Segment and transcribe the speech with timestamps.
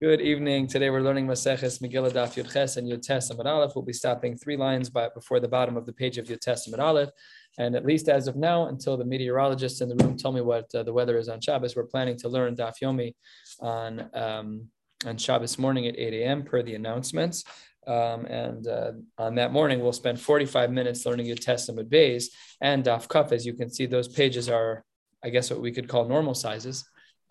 [0.00, 0.66] Good evening.
[0.66, 3.72] Today we're learning Maseches Megillah Daf Yud Ches and Yud Tes Amud Aleph.
[3.76, 6.68] We'll be stopping three lines by, before the bottom of the page of Yud Tes
[6.68, 7.10] Amud Aleph.
[7.58, 10.74] And at least as of now, until the meteorologists in the room tell me what
[10.74, 13.14] uh, the weather is on Shabbos, we're planning to learn Daf Yomi
[13.60, 14.68] on um,
[15.06, 16.42] on Shabbos morning at 8 a.m.
[16.42, 17.44] per the announcements.
[17.86, 22.26] Um, and uh, on that morning, we'll spend 45 minutes learning Yud Tes Amud Beis
[22.60, 23.32] and Daf Kaf.
[23.32, 24.84] As you can see, those pages are,
[25.24, 26.84] I guess, what we could call normal sizes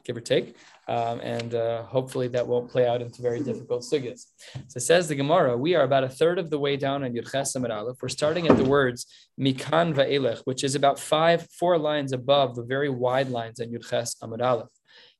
[0.04, 0.56] give or take.
[0.88, 4.26] Um, and uh, hopefully that won't play out into very difficult sugyas.
[4.68, 7.56] So says the Gemara, we are about a third of the way down on Yudches
[7.56, 7.98] Amid Aleph.
[8.02, 9.06] We're starting at the words
[9.40, 14.16] Mikan Va'elech, which is about five, four lines above the very wide lines on Yudches
[14.22, 14.70] Amid Aleph.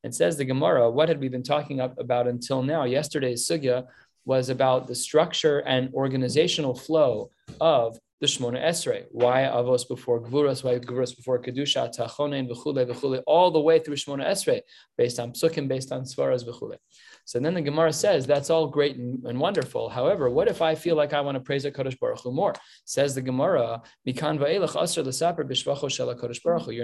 [0.04, 2.84] And says the Gemara, what had we been talking about until now?
[2.84, 3.86] Yesterday's sugya
[4.26, 7.30] was about the structure and organizational flow
[7.60, 9.06] of the Shmona Esrei.
[9.10, 13.96] Why Avos before Gvuras, why Gvuras before Kedusha, Tachonen, V'chule, V'chule, all the way through
[13.96, 14.62] Shmona Esrei,
[14.96, 16.78] based on Psukim, based on Svaras, V'chule.
[17.26, 19.90] So then the Gemara says that's all great and, and, wonderful.
[19.90, 22.54] However, what if I feel like I want to praise a Baruch Hu more?
[22.86, 23.82] Says the Gemara.
[24.06, 24.16] You're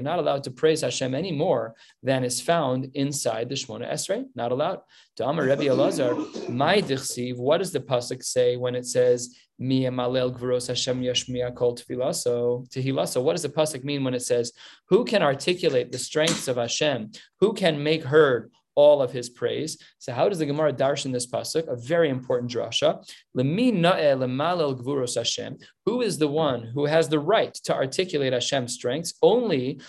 [0.01, 4.25] not allowed to praise Hashem any more than is found inside the Shmona Esrei.
[4.35, 4.79] Not allowed.
[5.17, 7.37] To Amar Rebbe Elazar, my dichsiv.
[7.37, 12.69] What does the pasuk say when it says Mi Malel Gvuros Hashem Yashmiya Kol Tefilaso
[12.69, 13.23] Tehilaso.
[13.23, 14.53] What does the pasuk mean when it says,
[14.89, 17.11] "Who can articulate the strengths of Hashem?
[17.39, 19.77] Who can make heard all of his praise.
[19.97, 21.67] So how does the Gemara darshan this pasuk?
[21.67, 23.03] A very important drasha.
[25.87, 29.13] Who is the one who has the right to articulate Hashem's strengths?
[29.21, 29.79] Only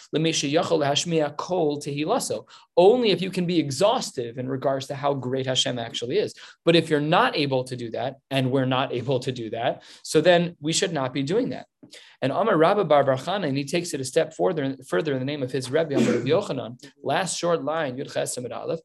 [2.78, 6.32] only if you can be exhaustive in regards to how great Hashem actually is.
[6.64, 9.82] But if you're not able to do that, and we're not able to do that,
[10.04, 11.66] so then we should not be doing that.
[12.22, 15.24] And Amar Rabba Bar Barchana, and he takes it a step further, further in the
[15.24, 16.84] name of his Rebbe, Amar Rabbi Yochanan.
[17.02, 18.80] Last short line, Yud Chesamid Aleph,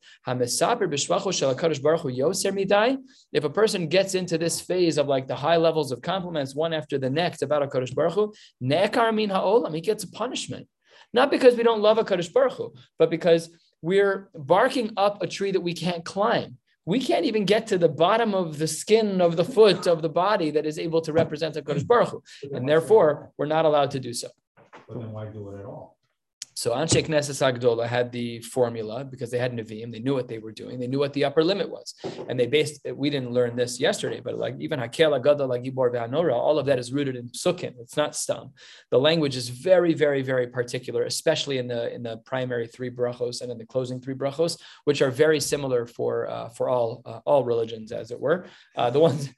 [2.14, 2.98] Yoser Midai.
[3.32, 6.74] If a person gets into this phase of like the high levels of compliments, one
[6.74, 10.68] after the next, about HaKadosh Baruch Hu, Min HaOlam, he gets a punishment.
[11.14, 13.50] Not because we don't love HaKadosh Baruch Hu, but because
[13.82, 17.90] we're barking up a tree that we can't climb we can't even get to the
[17.90, 21.56] bottom of the skin of the foot of the body that is able to represent
[21.56, 22.24] a Kodesh Baruch Hu.
[22.52, 24.28] And therefore, we're not allowed to do so.
[24.88, 25.98] But then why do it at all?
[26.56, 29.92] So Anshe Knesset Agdola had the formula because they had Nevi'im.
[29.92, 30.80] They knew what they were doing.
[30.80, 31.96] They knew what the upper limit was.
[32.28, 35.92] And they based, we didn't learn this yesterday, but like even Hakel Agada, like Gibor
[35.92, 37.74] Ve'anora, all of that is rooted in Psukim.
[37.80, 38.54] It's not Stam.
[38.92, 43.42] The language is very, very, very particular, especially in the in the primary three brachos
[43.42, 47.20] and in the closing three brachos, which are very similar for uh, for all uh,
[47.26, 48.46] all religions, as it were.
[48.76, 49.30] Uh, the ones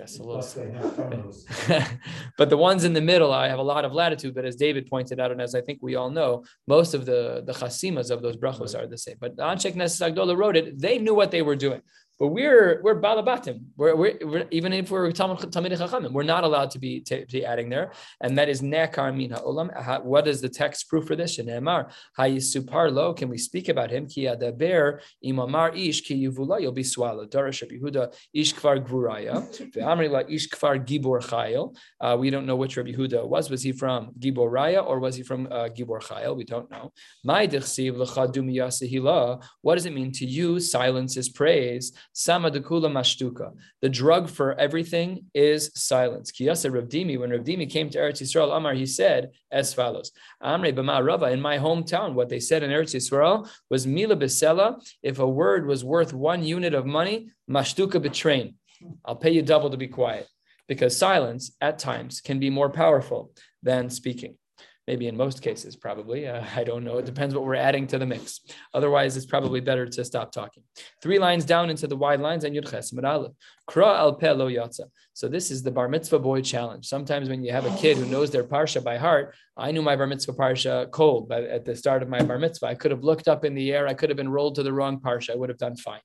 [0.00, 0.40] Yes, a little.
[2.38, 4.34] but the ones in the middle, I have a lot of latitude.
[4.34, 7.42] But as David pointed out, and as I think we all know, most of the
[7.44, 9.16] the chasimas of those brachos are the same.
[9.20, 11.82] But Anshe Knesses Agdola wrote it; they knew what they were doing.
[12.20, 13.62] But we're we're balabatim.
[13.78, 17.46] We're, we're, we're even if we're talmid chachamim, we're not allowed to be to, be
[17.46, 20.04] adding there, and that is nekar min ha'olam.
[20.04, 21.38] What is the text proof for this?
[21.38, 23.14] Shenemar hayisupar lo.
[23.14, 24.06] Can we speak about him?
[24.06, 26.60] Ki adaber imamar ish ki yivula.
[26.60, 27.30] You'll be swallowed.
[27.30, 29.36] Darash Yehuda ish kfar gvuraya.
[29.74, 31.74] Ve'amri la ish kfar gibor chayil.
[32.00, 33.48] Uh, we don't know which Rabbi Yehuda was.
[33.50, 36.36] Was he from Gibor Raya or was he from uh, Gibor Chayil?
[36.36, 36.92] We don't know.
[37.24, 37.46] My
[39.62, 40.60] What does it mean to you?
[40.60, 41.92] Silence is praise.
[42.14, 43.52] Samadukula mashtuka.
[43.80, 46.32] The drug for everything is silence.
[46.32, 50.10] Kiyasa Rav Dimi, when Rav Dimi came to Eretz Yisrael, Amar, he said as follows:
[50.42, 54.82] Amre b'ma Rava, in my hometown, what they said in Eretz Yisrael was mila besela.
[55.02, 58.54] If a word was worth one unit of money, mashtuka betrain.
[59.04, 60.26] I'll pay you double to be quiet,
[60.66, 63.32] because silence at times can be more powerful
[63.62, 64.36] than speaking
[64.90, 66.26] maybe in most cases, probably.
[66.26, 66.98] Uh, I don't know.
[66.98, 68.40] It depends what we're adding to the mix.
[68.74, 70.64] Otherwise, it's probably better to stop talking.
[71.00, 72.90] Three lines down into the wide lines and Yud Ches
[73.70, 74.86] Kra al lo yatza.
[75.12, 76.86] So this is the bar mitzvah boy challenge.
[76.86, 79.94] Sometimes when you have a kid who knows their parsha by heart, I knew my
[79.94, 83.04] bar mitzvah parsha cold, but at the start of my bar mitzvah, I could have
[83.04, 83.86] looked up in the air.
[83.86, 85.30] I could have been rolled to the wrong parsha.
[85.30, 86.00] I would have done fine.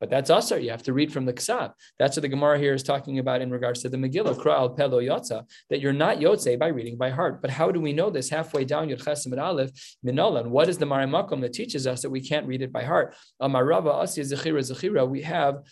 [0.00, 1.72] But that's also You have to read from the Ksav.
[1.98, 4.70] That's what the Gemara here is talking about in regards to the Megillah, Kra al
[4.70, 7.40] Pelo Yotza, that you're not Yotze by reading by heart.
[7.40, 8.28] But how do we know this?
[8.28, 9.70] Halfway down Yud Chesim Aleph,
[10.04, 10.48] Minolan.
[10.48, 13.14] What is the Marimakom that teaches us that we can't read it by heart?
[13.40, 15.08] Amarava Asya Zechira Zechira.
[15.08, 15.62] We have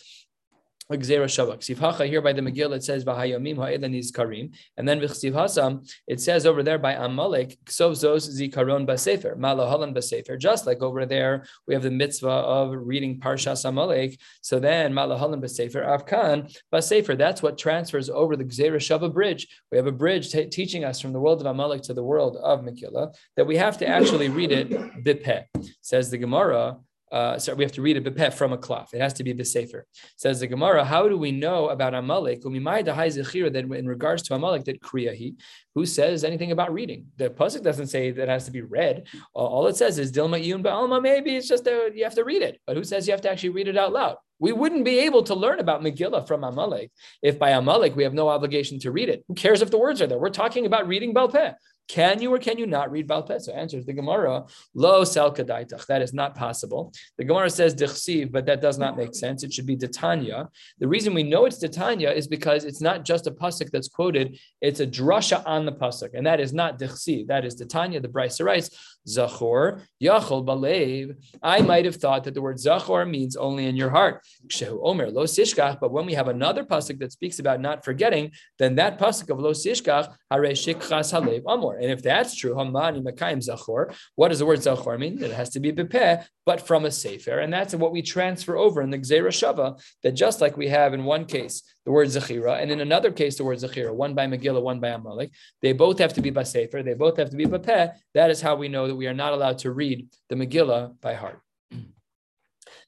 [0.91, 6.45] Gzera here by the Megillah it says Vahayomim Ha'elaniz Karim, and then V'chsiv it says
[6.45, 10.39] over there by Amalek Zikaron Basefer Malahalan Basefer.
[10.39, 14.19] Just like over there we have the mitzvah of reading Parshas Amalek.
[14.41, 17.17] So then Malahalan Basefer Avkan Basefer.
[17.17, 19.47] That's what transfers over the Gzera bridge.
[19.71, 22.37] We have a bridge t- teaching us from the world of Amalek to the world
[22.37, 25.45] of Megillah that we have to actually read it bipeh.
[25.81, 26.77] Says the Gemara.
[27.15, 28.93] Uh, sorry, we have to read it bepeh from a cloth.
[28.93, 29.87] It has to be the safer.
[30.17, 32.41] Says the Gemara, how do we know about Amalek?
[32.41, 35.35] That in regards to Amalek, that kriyahi,
[35.75, 37.05] who says anything about reading?
[37.15, 39.07] The pasuk doesn't say that it has to be read.
[39.33, 41.01] All it says is dilma iyun ba'alma.
[41.01, 43.31] Maybe it's just that you have to read it, but who says you have to
[43.31, 44.17] actually read it out loud?
[44.39, 46.91] We wouldn't be able to learn about Megillah from Amalek
[47.21, 49.23] if by Amalek we have no obligation to read it.
[49.29, 50.19] Who cares if the words are there?
[50.19, 51.53] We're talking about reading Balpeh.
[51.87, 53.39] Can you or can you not read Balpeh?
[53.39, 55.85] So answers the Gemara, lo sel kadaitach.
[55.85, 56.91] That is not possible.
[57.17, 59.43] The Gemara says dichsiv, but that does not make sense.
[59.43, 60.49] It should be detanya.
[60.79, 64.39] The reason we know it's detanya is because it's not just a pasuk that's quoted;
[64.61, 67.27] it's a drasha on the pasuk, and that is not dichsiv.
[67.27, 68.01] That is detanya.
[68.01, 71.15] The Brisa writes zachor yachol balev.
[71.41, 74.21] I might have thought that the word zachor means only in your heart.
[74.61, 75.79] Omer lo sishkach.
[75.79, 79.39] But when we have another pasuk that speaks about not forgetting, then that pasuk of
[79.39, 81.75] lo sishkach hare shikchas halev amor.
[81.75, 85.21] And if that's true, Hamani Makayim Zachor, what does the word Zachor mean?
[85.21, 87.39] It has to be Bepeh, but from a Sefer.
[87.39, 90.93] And that's what we transfer over in the Gzera Shava, that just like we have
[90.93, 94.25] in one case the word Zachira, and in another case the word Zachira, one by
[94.25, 97.37] Megillah, one by Amalek, they both have to be by Sefer, they both have to
[97.37, 97.93] be Bepeh.
[98.13, 101.13] That is how we know that we are not allowed to read the Megillah by
[101.13, 101.39] heart.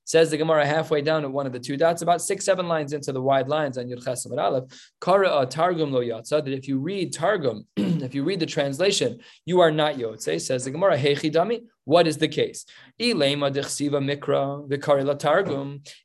[0.08, 2.94] Says the Gemara halfway down at one of the two dots, about six, seven lines
[2.94, 4.64] into the wide lines on Yud Chesam Aleph,
[5.02, 9.60] Kara Targum lo yatsa, that if you read Targum, if you read the translation, you
[9.60, 12.66] are not Yotze, says the Gemara, Hechidami, what is the case?
[13.02, 13.42] mikra.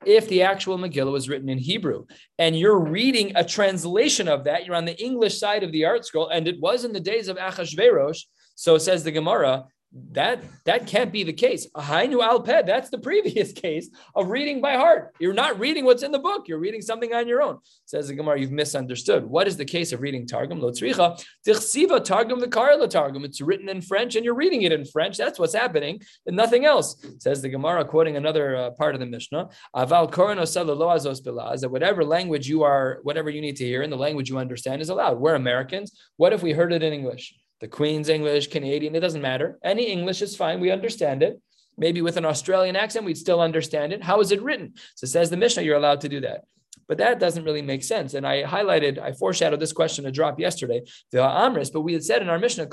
[0.05, 2.07] If the actual Megillah was written in Hebrew
[2.39, 6.29] and you're reading a translation of that, you're on the English side of the ArtScroll,
[6.33, 8.25] and it was in the days of Achashverosh.
[8.57, 9.65] So says the Gemara,
[10.13, 11.67] that that can't be the case.
[11.77, 15.15] Hainu al ped, that's the previous case of reading by heart.
[15.19, 17.59] You're not reading what's in the book, you're reading something on your own.
[17.85, 19.25] Says the Gemara, you've misunderstood.
[19.25, 20.61] What is the case of reading Targum?
[20.61, 23.25] Lo tzricha, tichsiva Targum the Targum.
[23.25, 25.17] It's written in French and you're reading it in French.
[25.17, 27.05] That's what's happening, and nothing else.
[27.19, 32.49] Says the Gemara, quoting another uh, part of the Mishnah, aval bilaz, that whatever language
[32.49, 35.19] you are, whatever you need to hear in the language you understand is allowed.
[35.19, 35.99] We're Americans.
[36.17, 37.35] What if we heard it in English?
[37.63, 39.57] The Queen's English, Canadian, it doesn't matter.
[39.63, 40.59] Any English is fine.
[40.59, 41.41] We understand it.
[41.79, 44.03] Maybe with an Australian accent, we'd still understand it.
[44.03, 44.75] How is it written?
[44.97, 46.45] So it says the Mishnah, you're allowed to do that.
[46.89, 48.15] But that doesn't really make sense.
[48.15, 50.83] And I highlighted, I foreshadowed this question to drop yesterday,
[51.13, 52.67] the Amris, but we had said in our Mishnah,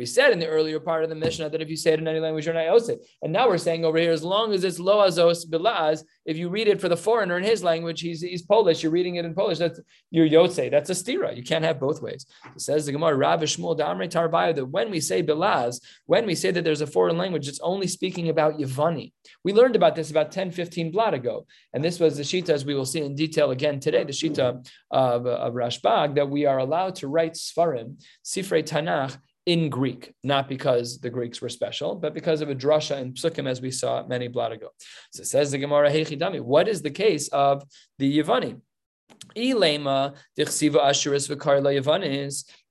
[0.00, 2.08] we said in the earlier part of the Mishnah that if you say it in
[2.08, 3.06] any language, you're not it.
[3.20, 6.68] And now we're saying over here, as long as it's loazos bilaz, if you read
[6.68, 9.58] it for the foreigner in his language, he's, he's Polish, you're reading it in Polish,
[9.58, 9.78] that's
[10.10, 10.70] your yotze.
[10.70, 11.36] That's a stira.
[11.36, 12.24] You can't have both ways.
[12.46, 16.34] It says the Gemara, Rav Shmuel Damre Tarbaya, that when we say bilaz, when we
[16.34, 19.12] say that there's a foreign language, it's only speaking about Yavani.
[19.44, 21.46] We learned about this about 10, 15 blot ago.
[21.74, 24.66] And this was the Shita, as we will see in detail again today, the Shita
[24.90, 30.48] of, of Rashbag, that we are allowed to write Sfarim, Sifrei Tanakh, in Greek, not
[30.48, 34.06] because the Greeks were special, but because of a drasha in Psukim, as we saw
[34.06, 34.68] many blot ago.
[35.12, 35.90] So says the Gemara,
[36.42, 37.64] what is the case of
[37.98, 38.60] the Yavani?
[39.36, 40.14] Ilema.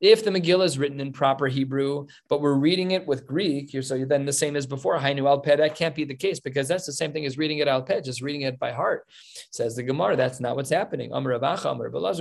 [0.02, 3.84] If the Megillah is written in proper Hebrew, but we're reading it with Greek, you're
[3.84, 4.98] so then the same as before.
[4.98, 7.68] Hainu al That can't be the case because that's the same thing as reading it
[7.68, 9.06] al ped, just reading it by heart.
[9.52, 11.12] Says the Gemara, that's not what's happening.
[11.12, 12.20] Belaz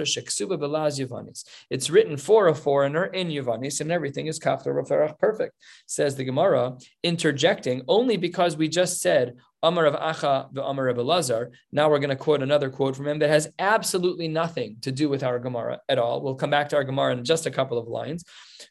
[0.99, 1.45] Yavanis.
[1.71, 5.55] It's written for a foreigner in Yavanis, and everything is kafta rafarach perfect.
[5.87, 10.99] Says the Gemara, interjecting only because we just said Amar of Acha the Amar of
[10.99, 11.51] Elazar.
[11.73, 15.09] Now we're going to quote another quote from him that has absolutely nothing to do
[15.09, 16.23] with our Gemara at all.
[16.23, 18.25] We'll come back to our Gemara in just a couple of lines.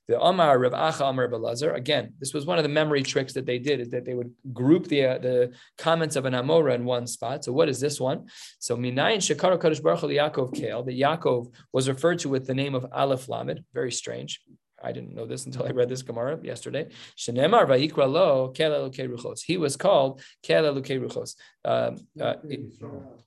[0.07, 1.75] The Amar of Acha Amar of Elazar.
[1.75, 4.33] Again, this was one of the memory tricks that they did is that they would
[4.53, 7.43] group the uh, the comments of an Amora in one spot.
[7.43, 8.27] So what is this one?
[8.59, 10.83] So Minayin Shekara Kadosh Baruch Yaakov Kale.
[10.83, 13.63] That Yaakov was referred to with the name of Aleph Lamed.
[13.73, 14.41] Very strange.
[14.83, 16.89] I didn't know this until I read this Gemara yesterday.
[17.17, 19.41] Shenemar vayikra lo ruchos.
[19.43, 21.35] He was called kele ruchos.
[21.65, 22.35] Um, uh,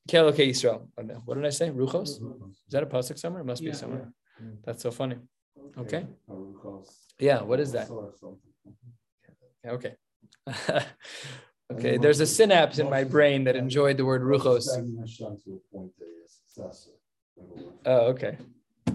[0.09, 0.87] kele Yisrael.
[1.25, 1.71] What did I say?
[1.71, 2.09] Ruchos?
[2.09, 2.21] Is
[2.71, 3.43] that a pasuk somewhere?
[3.43, 4.13] It must be somewhere.
[4.65, 5.17] That's so funny.
[5.77, 6.07] Okay.
[7.19, 7.43] Yeah.
[7.43, 7.91] What is that?
[9.67, 9.95] Okay.
[11.73, 11.97] okay.
[11.99, 14.69] There's a synapse in my brain that enjoyed the word ruchos.
[17.87, 18.39] Oh, okay.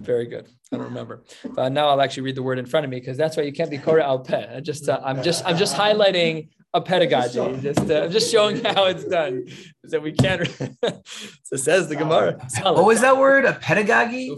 [0.06, 0.48] Very good.
[0.72, 1.24] I don't remember.
[1.44, 3.54] But now I'll actually read the word in front of me because that's why you
[3.54, 4.62] can't be Korah al peh.
[4.62, 7.62] Just uh, I'm just I'm just highlighting a pedagogy.
[7.62, 9.48] Just uh, I'm just showing how it's done.
[9.88, 10.48] So we can't.
[11.44, 12.40] so says the Gemara.
[12.62, 13.46] What was that word?
[13.46, 14.36] A pedagogy?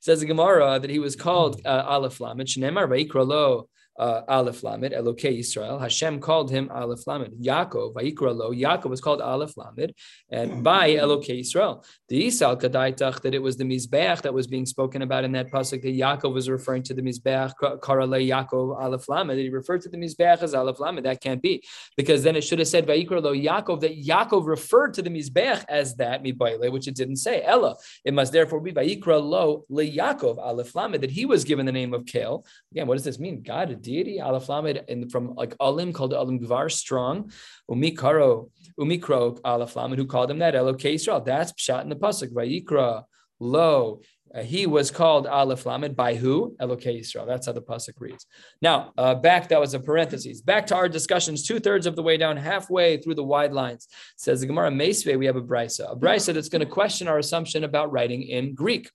[0.00, 2.46] Says the Gemara that he was called uh, Aleph Lamed.
[2.48, 5.78] Shneimar vayikra lo uh, Aleph Lamed, Elokei Israel.
[5.78, 7.34] Hashem called him Aleph Lamed.
[7.42, 9.94] Yaakov, Vayikra Lo, Yaakov was called Aleph Lamed,
[10.30, 11.84] and by Elokei Israel.
[12.08, 15.50] The Isal Kadaitach, that it was the Mizbeach that was being spoken about in that
[15.50, 19.80] pasuk, that Yaakov was referring to the Mizbeach, Karale Yaakov Aleph Lamed, that he referred
[19.82, 21.04] to the Mizbeach as Aleph Lamed.
[21.04, 21.64] That can't be,
[21.96, 25.64] because then it should have said Vayikra Lo Yaakov, that Yaakov referred to the Mizbeach
[25.68, 27.42] as that, Mibaile, which it didn't say.
[27.42, 27.76] Ella.
[28.04, 31.72] It must therefore be Vayikra Lo Le Yaakov Aleph Lamed, that he was given the
[31.72, 32.44] name of Kel.
[32.72, 33.42] Again, what does this mean?
[33.42, 37.30] God deity, Aleph Lamed, and from like Alim called Alim Gvar, strong,
[37.70, 41.20] Umikaro, Umikro Aleph Lamed, who called him that, Elokei Israel.
[41.20, 43.04] That's Pshat in the Pasuk, Vayikra,
[43.40, 44.00] Lo.
[44.34, 46.54] Uh, he was called Aleph Lamed by who?
[46.60, 47.24] Elokei Israel.
[47.24, 48.26] That's how the pasuk reads.
[48.60, 50.42] Now, uh, back that was a parenthesis.
[50.42, 53.88] Back to our discussions, two thirds of the way down, halfway through the wide lines.
[54.16, 57.18] Says the Gemara Mesve, we have a brisa, a brisa that's going to question our
[57.18, 58.90] assumption about writing in Greek.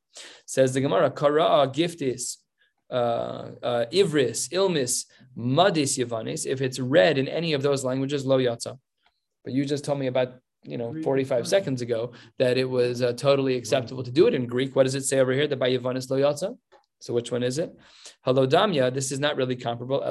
[0.46, 2.38] Says the Gemara Kara giftis
[2.94, 5.06] uh, uh, Ivris, Ilmis,
[5.38, 8.78] Madis Yavanis, if it's read in any of those languages, Lo Yatza.
[9.44, 13.14] But you just told me about, you know, 45 seconds ago that it was uh,
[13.14, 14.76] totally acceptable to do it in Greek.
[14.76, 15.48] What does it say over here?
[15.48, 16.56] That by Yavanis Lo Yatza?
[17.00, 17.76] So which one is it?
[18.22, 20.02] Hello Damya, this is not really comparable.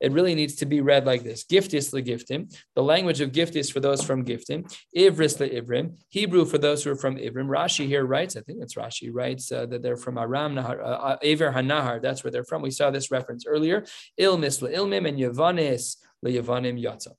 [0.00, 1.44] It really needs to be read like this.
[1.44, 4.64] Giftis legiftim, the language of giftis for those from giftim.
[4.96, 7.48] Ivris leivrim, Hebrew for those who are from Ivrim.
[7.48, 10.98] Rashi here writes, I think it's Rashi, writes uh, that they're from Aram Nahar, uh,
[11.10, 12.62] uh Aver Hanahar, that's where they're from.
[12.62, 13.84] We saw this reference earlier.
[14.18, 17.12] Ilmis leilmim and Yavanis leyavanim yatza.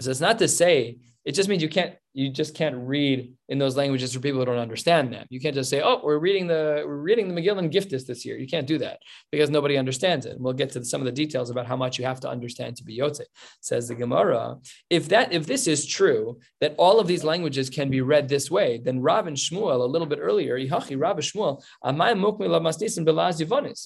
[0.00, 3.58] So it's not to say, it just means you can't you just can't read in
[3.58, 5.26] those languages for people who don't understand them.
[5.28, 8.24] You can't just say, "Oh, we're reading the we're reading the Megillah and Giftis this
[8.24, 10.32] year." You can't do that because nobody understands it.
[10.36, 12.76] And we'll get to some of the details about how much you have to understand
[12.76, 13.26] to be Yotze.
[13.60, 14.56] Says the Gemara,
[14.88, 18.50] if that if this is true that all of these languages can be read this
[18.50, 23.04] way, then Rav and Shmuel a little bit earlier, Yihachi Rav Shmuel, Amay Mukmi Lamasnisim
[23.04, 23.80] Belaz Yavanis.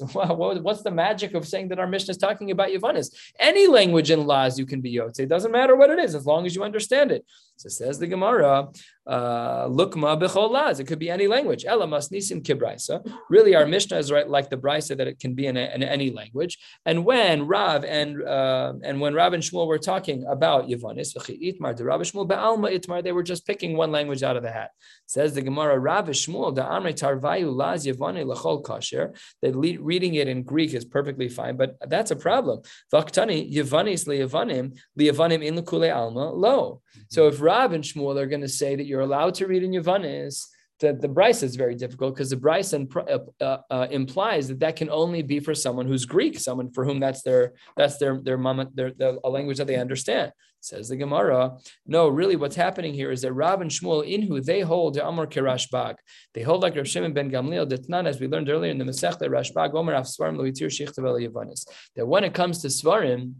[0.62, 3.08] What's the magic of saying that our mission is talking about Yavanis?
[3.40, 5.18] Any language in Laz you can be Yotze.
[5.18, 7.25] It doesn't matter what it is as long as you understand it.
[7.56, 8.68] So says the Gemara,
[9.08, 10.80] lukma b'cholaz.
[10.80, 11.64] It could be any language.
[11.64, 13.06] Ela masnisim kibraisa.
[13.30, 15.82] Really, our Mishnah is right like the brisa that it can be in, a, in
[15.82, 16.58] any language.
[16.84, 21.76] And when Rav and uh, and when Rav and Shmuel were talking about Yavanis, itmar,
[21.76, 24.70] the Rav Shmuel ba'alma itmar, they were just picking one language out of the hat.
[25.06, 29.16] Says the Gemara, Rav Shmuel the amre tarvayu laz Yavani lachol kasher.
[29.42, 32.62] That reading it in Greek is perfectly fine, but that's a problem.
[32.92, 36.82] Vaktani Yavanis liyavanim liyavanim in lekule alma lo.
[37.08, 39.72] So if Rav and Shmuel are going to say that you're allowed to read in
[39.72, 40.46] Yavanis,
[40.80, 44.90] that the Bryce is very difficult because the Bryce uh, uh, implies that that can
[44.90, 48.68] only be for someone who's Greek, someone for whom that's their that's their their mama,
[48.74, 50.32] their, their a language that they understand.
[50.60, 51.58] Says the Gemara.
[51.86, 55.06] No, really, what's happening here is that Rav and Shmuel, in who they hold the
[55.06, 55.94] Amor Kerashbag,
[56.34, 59.20] they hold like Rav Shimon ben Gamliel Detnan, as we learned earlier in the Masech
[59.20, 61.66] Rashbag Omer Av Svarim Loitir Shichtavel Yavanis.
[61.94, 63.34] That when it comes to Svarim,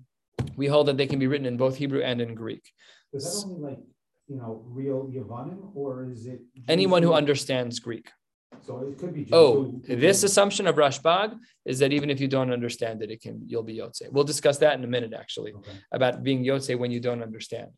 [0.57, 2.71] we hold that they can be written in both Hebrew and in Greek.
[3.13, 3.79] Is that only like
[4.29, 8.11] you know, real Yavanim, or is it anyone who understands Greek?
[8.63, 9.25] So it could be.
[9.25, 13.11] Jews oh, who, this assumption of Rashbag is that even if you don't understand it,
[13.11, 14.11] it can you'll be Yotze.
[14.11, 15.73] We'll discuss that in a minute, actually, okay.
[15.93, 17.71] about being Yotze when you don't understand.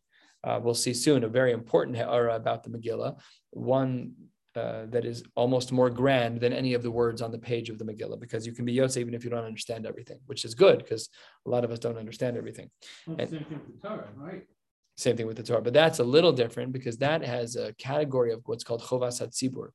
[0.43, 3.19] Uh, we'll see soon a very important ha'ara about the Megillah,
[3.51, 4.13] one
[4.55, 7.77] uh, that is almost more grand than any of the words on the page of
[7.77, 10.55] the Megillah, because you can be Yotze even if you don't understand everything, which is
[10.55, 11.09] good because
[11.45, 12.69] a lot of us don't understand everything.
[13.05, 13.45] Well, and,
[13.83, 14.43] Torah, right?
[14.99, 18.33] Same thing with the Torah, but that's a little different because that has a category
[18.33, 19.69] of what's called chovas hatzibur.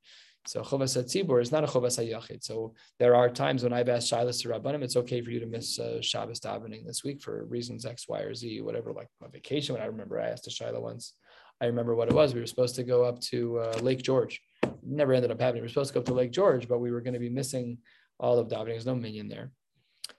[0.47, 2.45] So chovas hatzibur is not a chovas hayachid.
[2.45, 5.47] So there are times when I've asked shilas to rabbanim, it's okay for you to
[5.47, 9.29] miss uh, Shabbos davening this week for reasons X, Y, or Z, whatever, like a
[9.31, 9.73] vacation.
[9.75, 11.15] When I remember I asked a shilah once,
[11.59, 12.35] I remember what it was.
[12.35, 14.43] We were supposed to go up to uh, Lake George.
[14.83, 15.63] Never ended up happening.
[15.63, 17.31] We were supposed to go up to Lake George, but we were going to be
[17.31, 17.79] missing
[18.21, 18.67] all of davening.
[18.67, 19.53] There's no minyan there.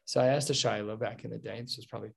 [0.05, 1.61] So I asked a shilah back in the day.
[1.61, 2.09] This was probably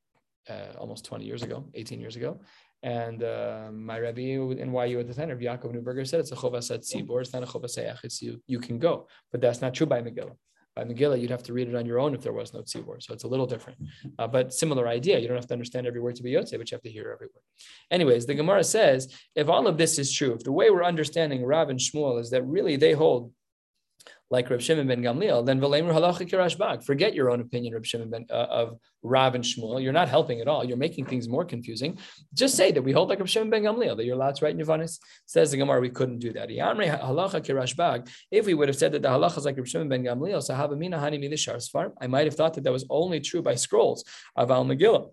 [0.49, 2.40] uh, almost 20 years ago, 18 years ago.
[2.82, 6.73] And uh, my Rebbe in YU at the Rabbi Yaakov Neuberger said it's a chovas
[6.73, 9.87] at tzibor, it's not a chovas It's You, you can go, but that's not true
[9.87, 10.37] by Megillah.
[10.76, 13.02] By Megillah, you'd have to read it on your own if there was no tzibor.
[13.02, 13.80] So it's a little different,
[14.20, 15.18] uh, but similar idea.
[15.18, 17.11] You don't have to understand every word to be yotze, but you have to hear
[17.12, 17.42] every word.
[17.90, 21.44] Anyways, the Gemara says if all of this is true, if the way we're understanding
[21.44, 23.32] Rav and Shmuel is that really they hold
[24.30, 26.85] like Reb Shimon ben Gamliel, then v'leimur halacha kirashbag.
[26.85, 29.82] Forget your own opinion, Reb Shimon ben, uh, of Rav and Shmuel.
[29.82, 30.64] You're not helping at all.
[30.64, 31.99] You're making things more confusing.
[32.35, 34.58] Just say that we hold like Reb Shimon ben Gamliel that you're allowed to write
[34.58, 34.99] in Yavanis.
[35.26, 36.49] Says the Gemara, we couldn't do that.
[36.49, 38.08] halacha kirashbag.
[38.30, 40.76] If we would have said that the halacha is like Reb Shimon ben Gamliel, sahaba
[40.78, 44.04] hani milishar I might have thought that that was only true by scrolls
[44.37, 45.11] of Al Megillah.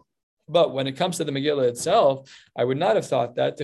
[0.48, 3.57] But when it comes to the Megillah itself, I would not have thought that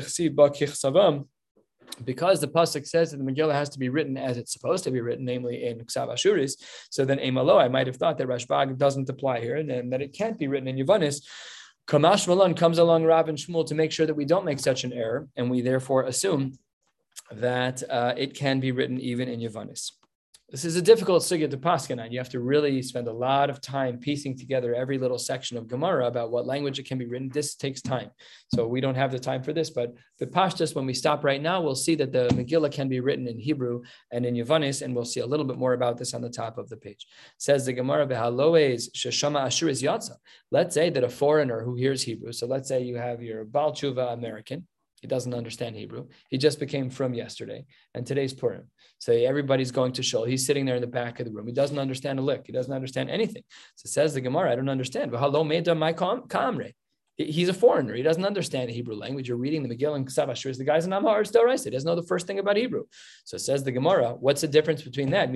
[2.04, 4.92] because the pasuk says that the Megillah has to be written as it's supposed to
[4.92, 6.54] be written, namely in Ksav Ashuris,
[6.90, 10.02] so then Emalo, I might have thought that Rashbag doesn't apply here, and then that
[10.02, 11.22] it can't be written in Yavanis.
[11.88, 14.84] Kamash Malon comes along Rav and Shmuel to make sure that we don't make such
[14.84, 16.58] an error, and we therefore assume
[17.32, 19.92] that uh, it can be written even in Yavanis.
[20.52, 22.12] This is a difficult sugya to paskin on.
[22.12, 25.70] You have to really spend a lot of time piecing together every little section of
[25.70, 27.30] Gemara about what language it can be written.
[27.30, 28.12] This takes time.
[28.54, 31.42] So we don't have the time for this, but the pashtas, when we stop right
[31.42, 34.94] now, we'll see that the Megillah can be written in Hebrew and in Yavanis, and
[34.94, 37.08] we'll see a little bit more about this on the top of the page.
[37.38, 40.18] says the Gemara, sheshama ashur is yatsa.
[40.52, 43.72] Let's say that a foreigner who hears Hebrew, so let's say you have your Baal
[43.72, 44.68] Tshuva American,
[45.02, 46.08] he doesn't understand Hebrew.
[46.30, 48.68] He just became from yesterday, and today's Purim.
[49.00, 50.26] So everybody's going to shul.
[50.26, 51.48] He's sitting there in the back of the room.
[51.48, 52.44] He doesn't understand a lick.
[52.46, 53.44] He doesn't understand anything.
[53.76, 55.12] So it says the Gemara, I don't understand.
[55.12, 56.74] But hello, my kamre.
[57.26, 57.94] He's a foreigner.
[57.96, 59.28] He doesn't understand the Hebrew language.
[59.28, 60.58] You're reading the Megillah and Ksavashur.
[60.58, 61.62] The guy's an still right.
[61.62, 62.84] He doesn't know the first thing about Hebrew.
[63.26, 65.30] So says the Gemara, what's the difference between that?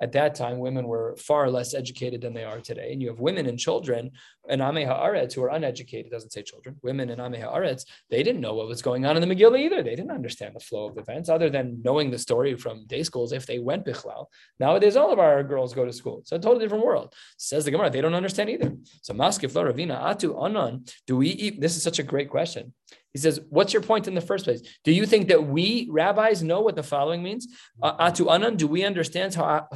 [0.00, 2.92] At that time, women were far less educated than they are today.
[2.92, 4.10] And you have women and children
[4.48, 8.40] and Ame Haaretz who are uneducated, doesn't say children, women and Ame Haaretz, they didn't
[8.40, 9.82] know what was going on in the Megillah either.
[9.82, 13.32] They didn't understand the flow of events other than knowing the story from day schools
[13.32, 14.26] if they went Bichlal.
[14.58, 16.18] Nowadays, all of our girls go to school.
[16.20, 17.14] It's a totally different world.
[17.36, 18.72] Says the Gemara, they don't understand either.
[19.02, 21.60] So Maskif Ravina Atu Anan, do we eat?
[21.60, 22.72] This is such a great question.
[23.12, 24.62] He says, What's your point in the first place?
[24.84, 27.48] Do you think that we rabbis know what the following means?
[27.82, 29.66] Uh, Atu Anan, do we understand how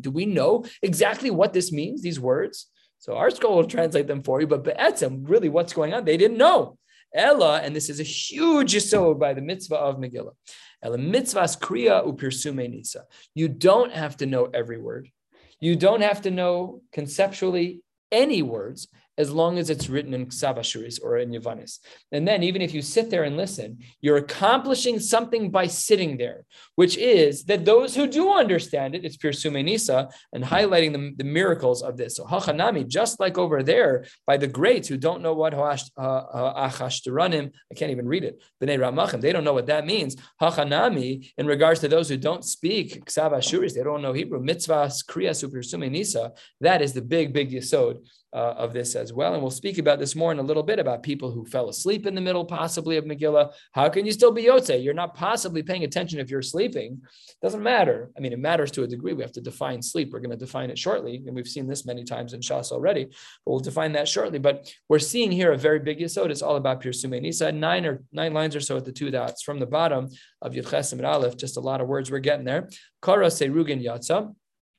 [0.00, 2.66] Do we know exactly what this means, these words?
[2.98, 6.04] So ArtScroll will translate them for you, but Be'etzem, really what's going on?
[6.04, 6.78] They didn't know.
[7.14, 10.34] Ella, and this is a huge yisod by the mitzvah of Megillah.
[10.82, 13.04] Ella mitzvahs kriya upirsume nisa.
[13.34, 15.10] You don't have to know every word.
[15.60, 18.88] You don't have to know conceptually any words
[19.18, 21.80] as long as it's written in Ksavashuris or in Yavanis.
[22.12, 26.44] And then, even if you sit there and listen, you're accomplishing something by sitting there,
[26.76, 31.28] which is that those who do understand it, it's pirsumei nisa, and highlighting the, the
[31.28, 32.16] miracles of this.
[32.16, 37.50] So, Hachanami, just like over there by the greats who don't know what Achashtaranim, uh,
[37.70, 40.16] I can't even read it, B'nai Ramachim, they don't know what that means.
[40.40, 45.34] Hachanami, in regards to those who don't speak Ksavashuris, they don't know Hebrew, mitzvahs, kriya,
[45.34, 47.98] super Sumenisa, that is the big, big yisod
[48.32, 49.34] uh, of this as well.
[49.34, 52.06] And we'll speak about this more in a little bit about people who fell asleep
[52.06, 53.52] in the middle, possibly of Megillah.
[53.72, 54.82] How can you still be Yotze?
[54.82, 57.00] You're not possibly paying attention if you're sleeping.
[57.42, 58.10] Doesn't matter.
[58.16, 59.14] I mean, it matters to a degree.
[59.14, 60.10] We have to define sleep.
[60.12, 61.22] We're going to define it shortly.
[61.26, 64.38] And we've seen this many times in Shas already, but we'll define that shortly.
[64.38, 66.30] But we're seeing here a very big Yisod.
[66.30, 69.42] It's all about Pir Nisa, nine or nine lines or so at the two dots
[69.42, 70.08] from the bottom
[70.42, 72.68] of Yud Chesim Aleph, just a lot of words we're getting there.
[73.02, 74.34] Kara Serugin Yatza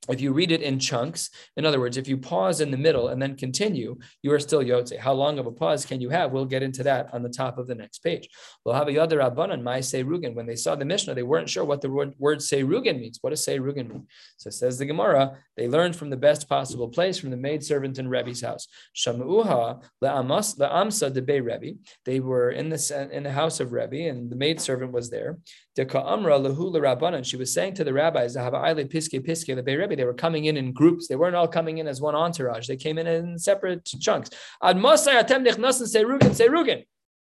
[0.08, 3.10] if you read it in chunks, in other words, if you pause in the middle
[3.10, 4.98] and then continue, you are still yotze.
[4.98, 6.32] How long of a pause can you have?
[6.32, 8.30] We'll get into that on the top of the next page.
[8.64, 13.20] When they saw the Mishnah, they weren't sure what the word, word seirugin means.
[13.22, 14.08] What does seirugin mean?
[14.38, 18.08] So says the Gemara, they learned from the best possible place, from the maidservant in
[18.08, 18.68] Rebbe's house.
[18.96, 21.78] Shamuha le'amsa de Rebbe.
[22.06, 25.38] They were in the, in the house of Rebbe, and the maidservant was there.
[25.86, 31.08] She was saying to the rabbis, they were coming in in groups.
[31.08, 32.68] They weren't all coming in as one entourage.
[32.68, 34.30] They came in in separate chunks.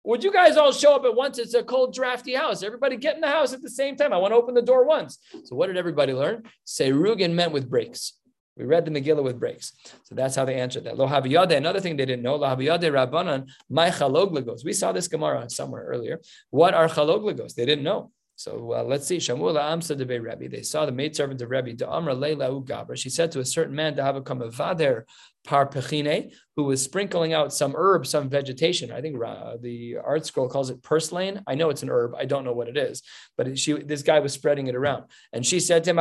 [0.04, 1.38] Would you guys all show up at once?
[1.38, 2.62] It's a cold, drafty house.
[2.62, 4.12] Everybody get in the house at the same time.
[4.12, 5.18] I want to open the door once.
[5.44, 6.44] So what did everybody learn?
[6.66, 8.14] Seirugin meant with breaks.
[8.58, 9.72] We read the Megillah with breaks.
[10.02, 10.98] So that's how they answered that.
[10.98, 14.64] Lo another thing they didn't know, lo rabbanan, my chaloglagos.
[14.64, 16.20] We saw this Gemara somewhere earlier.
[16.50, 17.54] What are chaloglagos?
[17.54, 18.10] They didn't know.
[18.38, 19.16] So uh, let's see.
[19.16, 20.48] Shamul Amsa de Rebbe.
[20.48, 21.72] They saw the maidservant of Rebbe.
[21.72, 22.96] De Amra Leila Gabra.
[22.96, 25.06] She said to a certain man a vader
[25.44, 28.92] par pechine, who was sprinkling out some herb, some vegetation.
[28.92, 31.42] I think uh, the ArtScroll calls it purslane.
[31.48, 32.14] I know it's an herb.
[32.16, 33.02] I don't know what it is,
[33.36, 35.06] but she this guy was spreading it around.
[35.32, 35.98] And she said to him,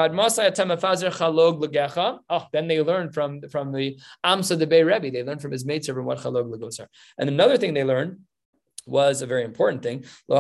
[2.30, 5.10] Oh, then they learned from from the Amsa de Be Rebbe.
[5.10, 6.90] They learned from his maidservant what chalog legos are.
[7.18, 8.20] And another thing they learned
[8.88, 10.04] was a very important thing.
[10.28, 10.36] So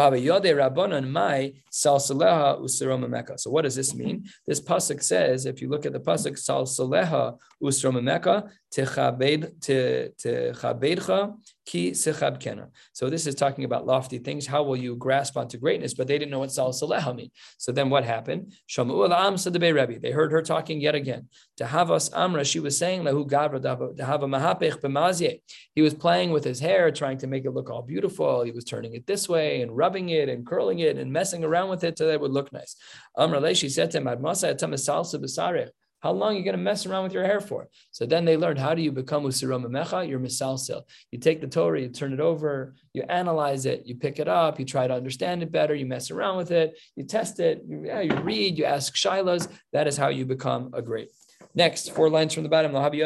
[3.51, 4.25] what does this mean?
[4.47, 10.13] This pasuk says, if you look at the pasuk, salsaleha usromameka techabedcha
[11.67, 12.69] ki sechabkena.
[12.93, 14.47] So this is talking about lofty things.
[14.47, 15.93] How will you grasp onto greatness?
[15.93, 17.29] But they didn't know what salsaleha mean.
[17.57, 18.53] So then what happened?
[18.67, 19.99] Shamu de Rebbe.
[19.99, 21.27] They heard her talking yet again.
[21.57, 23.61] To Havas Amra, she was saying lahu gavra
[23.97, 25.41] to have a mahapech b'mazye.
[25.75, 28.43] He was playing with his hair, trying to make it look all beautiful.
[28.43, 31.69] He was turning it this way and rubbing it and curling it and messing around
[31.69, 32.75] with it so that it would look nice.
[33.17, 33.53] Amra le.
[33.53, 35.19] she said to him, salsa
[36.07, 37.67] How long are you going to mess around with your hair for?
[37.91, 40.07] So then they learned how do you become usiram mecha?
[40.07, 40.83] You're misalsil.
[41.11, 44.57] You take the Torah, you turn it over, you analyze it, you pick it up,
[44.57, 47.83] you try to understand it better, you mess around with it, you test it, you,
[47.87, 49.49] yeah, you read, you ask shilas.
[49.73, 51.09] That is how you become a great.
[51.53, 52.71] Next, four lines from the bottom.
[52.71, 52.99] They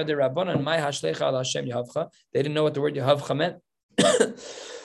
[2.43, 3.55] didn't know what the word Yahavcha meant.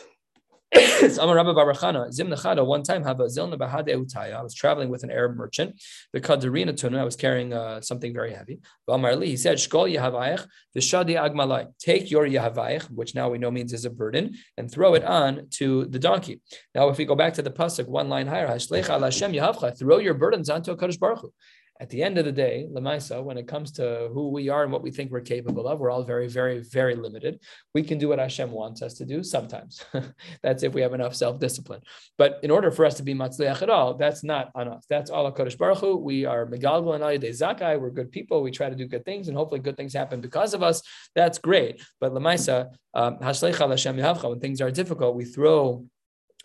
[0.75, 3.93] Amar Rabba Barachana, Zim Nechada, one time a Zilna Bahade.
[4.35, 5.81] I was traveling with an Arab merchant.
[6.13, 8.59] The Kadarina Tuna, I was carrying uh, something very heavy.
[8.89, 11.69] Li, he said, Shkol Yahavayach, Vishadi Agmalai.
[11.79, 15.47] Take your Yahavayach, which now we know means is a burden, and throw it on
[15.51, 16.41] to the donkey.
[16.75, 19.99] Now, if we go back to the Pasuk, one line higher, Hashlecha Hashem Yahavcha, throw
[19.99, 21.33] your burdens onto a Kadosh Baruch
[21.81, 24.73] at the end of the day, Lamaisa, when it comes to who we are and
[24.73, 27.41] what we think we're capable of, we're all very, very, very limited.
[27.75, 29.85] We can do what Hashem wants us to do sometimes.
[30.43, 31.83] that's if we have enough self-discipline.
[32.19, 34.85] But in order for us to be matzliach at all, that's not on us.
[34.89, 35.97] That's all Kodesh Baruch Hu.
[35.97, 37.81] We are Megalgal and Ayadei Zakai.
[37.81, 38.43] We're good people.
[38.43, 40.83] We try to do good things, and hopefully good things happen because of us.
[41.15, 41.83] That's great.
[42.01, 45.87] But Lamaisa, um, when things are difficult, we throw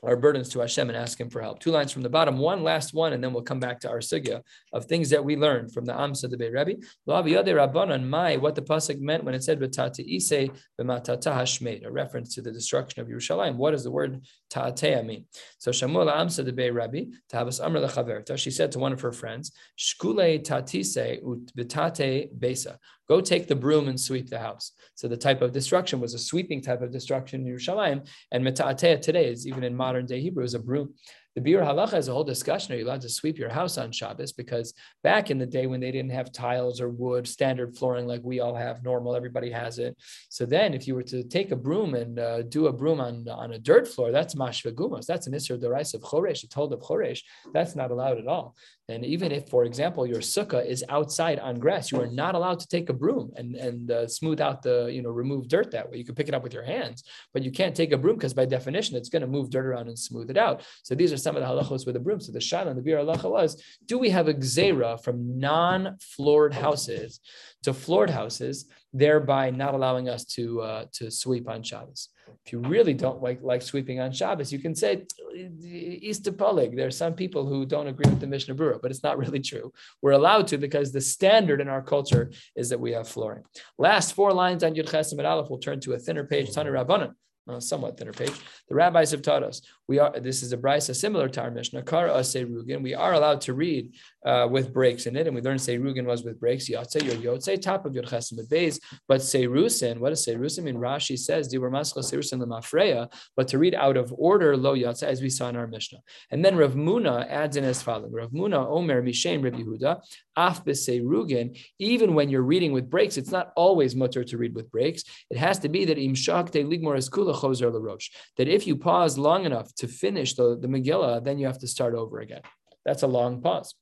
[0.04, 1.60] our burdens to Hashem and ask Him for help.
[1.60, 4.00] Two lines from the bottom, one last one, and then we'll come back to our
[4.00, 4.42] sugya
[4.74, 6.82] of things that we learned from the Amsa de Rebbe.
[7.08, 12.34] Rabbanan Mai, what the pasuk meant when it said "V'tata ise b'matata hashmeid," a reference
[12.36, 13.56] to the destruction of Yerushalayim.
[13.56, 15.26] What does the word ta'atea mean?
[15.58, 18.38] So Shamul Amsa de Rebbe Tahabas Amr lechaverta.
[18.38, 23.56] She said to one of her friends, "Shkule tatise ut b'tate besa." Go take the
[23.56, 24.72] broom and sweep the house.
[24.96, 29.02] So the type of destruction was a sweeping type of destruction in Yerushalayim, and meta'atea
[29.02, 30.94] today is even in modern day Hebrew is a broom.
[31.36, 32.74] The Biur Halacha has a whole discussion.
[32.74, 34.34] Are you allowed to sweep your house on Shabbos?
[34.34, 38.20] Because back in the day when they didn't have tiles or wood, standard flooring like
[38.22, 39.96] we all have, normal, everybody has it.
[40.28, 43.26] So then, if you were to take a broom and uh, do a broom on,
[43.30, 45.06] on a dirt floor, that's mashvegumos.
[45.06, 47.22] That's an isser derais of choresh, a told of choresh.
[47.54, 48.58] That's not allowed at all.
[48.90, 52.60] And even if, for example, your sukkah is outside on grass, you are not allowed
[52.60, 55.90] to take a broom and, and uh, smooth out the, you know, remove dirt that
[55.90, 55.98] way.
[55.98, 58.34] You can pick it up with your hands, but you can't take a broom because
[58.34, 60.64] by definition, it's going to move dirt around and smooth it out.
[60.84, 62.20] So these are some of the halachos with a broom.
[62.20, 66.54] So the shana and the biur halacha was, do we have a gzera from non-floored
[66.54, 67.20] houses
[67.64, 72.10] to floored houses, thereby not allowing us to, uh, to sweep on Shabbos?
[72.46, 75.06] If you really don't like, like sweeping on Shabbos, you can say
[75.36, 76.76] Easter Polig.
[76.76, 79.40] There are some people who don't agree with the Mishnah Berurah, but it's not really
[79.40, 79.72] true.
[80.02, 83.44] We're allowed to because the standard in our culture is that we have flooring.
[83.78, 86.72] Last four lines on Yud Chesim and Aleph will turn to a thinner page, Tanu
[86.72, 87.14] Rabbanan
[87.48, 88.34] a somewhat thinner page.
[88.70, 90.18] The rabbis have taught us we are.
[90.18, 91.84] This is a brisa similar to our Mishnah.
[91.84, 92.82] Kar Rugin.
[92.82, 93.94] We are allowed to read
[94.26, 96.70] uh, with breaks in it, and we learned say Rugin was with breaks.
[96.70, 99.98] Yotze your Yotze top of your Chesim Beis, but Seirusin.
[100.00, 100.78] What does Seirusin mean?
[100.78, 105.22] Rashi says Diver Maskal Seirusin Lemafreya, but to read out of order Lo Yotze as
[105.22, 106.00] we saw in our Mishnah.
[106.32, 110.00] And then Rav Muna adds in as follows: Rav Muna Omer Mishem Rav Yehuda
[110.38, 111.60] Af Rugin.
[111.80, 115.04] Even when you're reading with breaks, it's not always mutter to read with breaks.
[115.30, 118.08] It has to be that Imshak Te Ligmor Eskula chozer l'rosh.
[118.38, 121.68] That if you pause long enough to finish the, the Megillah, then you have to
[121.68, 122.42] start over again.
[122.86, 123.74] That's a long pause.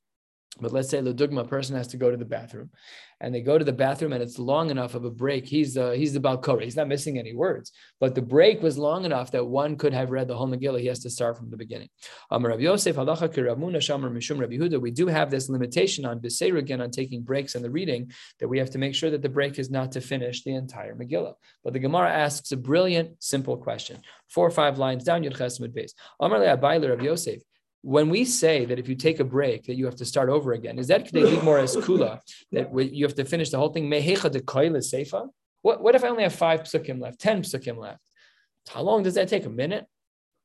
[0.58, 2.70] But let's say the dugma person has to go to the bathroom,
[3.20, 5.46] and they go to the bathroom, and it's long enough of a break.
[5.46, 6.64] He's the he's the Balkora.
[6.64, 10.10] He's not missing any words, but the break was long enough that one could have
[10.10, 10.80] read the whole Megillah.
[10.80, 11.88] He has to start from the beginning.
[12.32, 17.62] Um, Yosef Mishum We do have this limitation on Beseir again on taking breaks in
[17.62, 18.10] the reading
[18.40, 20.96] that we have to make sure that the break is not to finish the entire
[20.96, 21.34] Megillah.
[21.62, 24.02] But the Gemara asks a brilliant, simple question.
[24.28, 25.22] Four or five lines down.
[25.22, 25.94] Yud Chesed base.
[26.18, 27.40] Amar Rav Yosef
[27.82, 30.52] when we say that if you take a break that you have to start over
[30.52, 31.12] again, is that
[31.42, 32.20] more as kula
[32.52, 33.88] that you have to finish the whole thing?
[35.62, 38.00] What, what if I only have five psukim left, ten psukim left?
[38.68, 39.46] How long does that take?
[39.46, 39.86] A minute?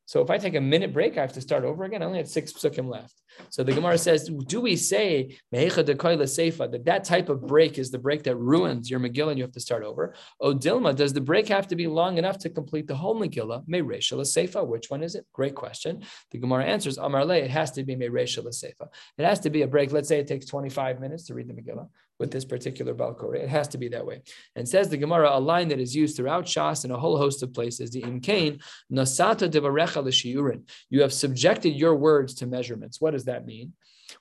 [0.06, 2.04] So if I take a minute break, I have to start over again.
[2.04, 3.22] I only have six psukim left.
[3.50, 8.24] So the Gemara says, do we say that that type of break is the break
[8.24, 10.14] that ruins your Megillah and you have to start over?
[10.40, 13.68] Oh, Dilma, does the break have to be long enough to complete the whole Megillah?
[13.68, 14.66] Meresha Seifa.
[14.66, 15.26] Which one is it?
[15.34, 16.04] Great question.
[16.32, 18.88] The Gemara answers, Amarle, it has to be Meresha Seifa.
[19.18, 19.92] It has to be a break.
[19.92, 21.90] Let's say it takes 25 minutes to read the Megillah
[22.20, 23.36] with this particular Balkore.
[23.36, 24.22] It has to be that way.
[24.56, 27.44] And says the Gemara, a line that is used throughout Shas in a whole host
[27.44, 30.70] of places, the Imkain, Nasata devarecha l'shiurin.
[30.90, 33.02] You have subjected your words to measurements.
[33.02, 33.74] What does that mean?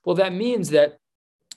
[0.05, 0.99] Well, that means that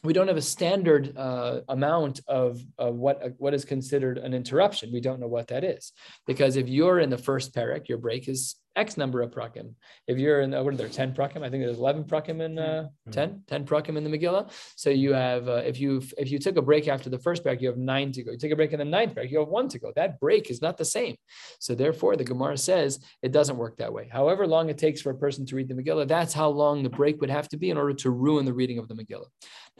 [0.04, 4.34] we don't have a standard uh, amount of, of what, uh, what is considered an
[4.34, 4.92] interruption.
[4.94, 5.92] We don't know what that is.
[6.28, 9.74] Because if you're in the first parak, your break is X number of prakim.
[10.08, 11.38] If you're in, what are there, 10 prakim?
[11.38, 14.52] I think there's 11 prakim in uh, 10, 10 prakim in the Megillah.
[14.76, 17.60] So you have, uh, if you if you took a break after the first parak,
[17.60, 18.32] you have nine to go.
[18.32, 19.92] You take a break in the ninth parak, you have one to go.
[19.96, 21.16] That break is not the same.
[21.60, 24.08] So therefore, the Gemara says it doesn't work that way.
[24.12, 26.90] However long it takes for a person to read the Megillah, that's how long the
[26.90, 29.28] break would have to be in order to ruin the reading of the Megillah.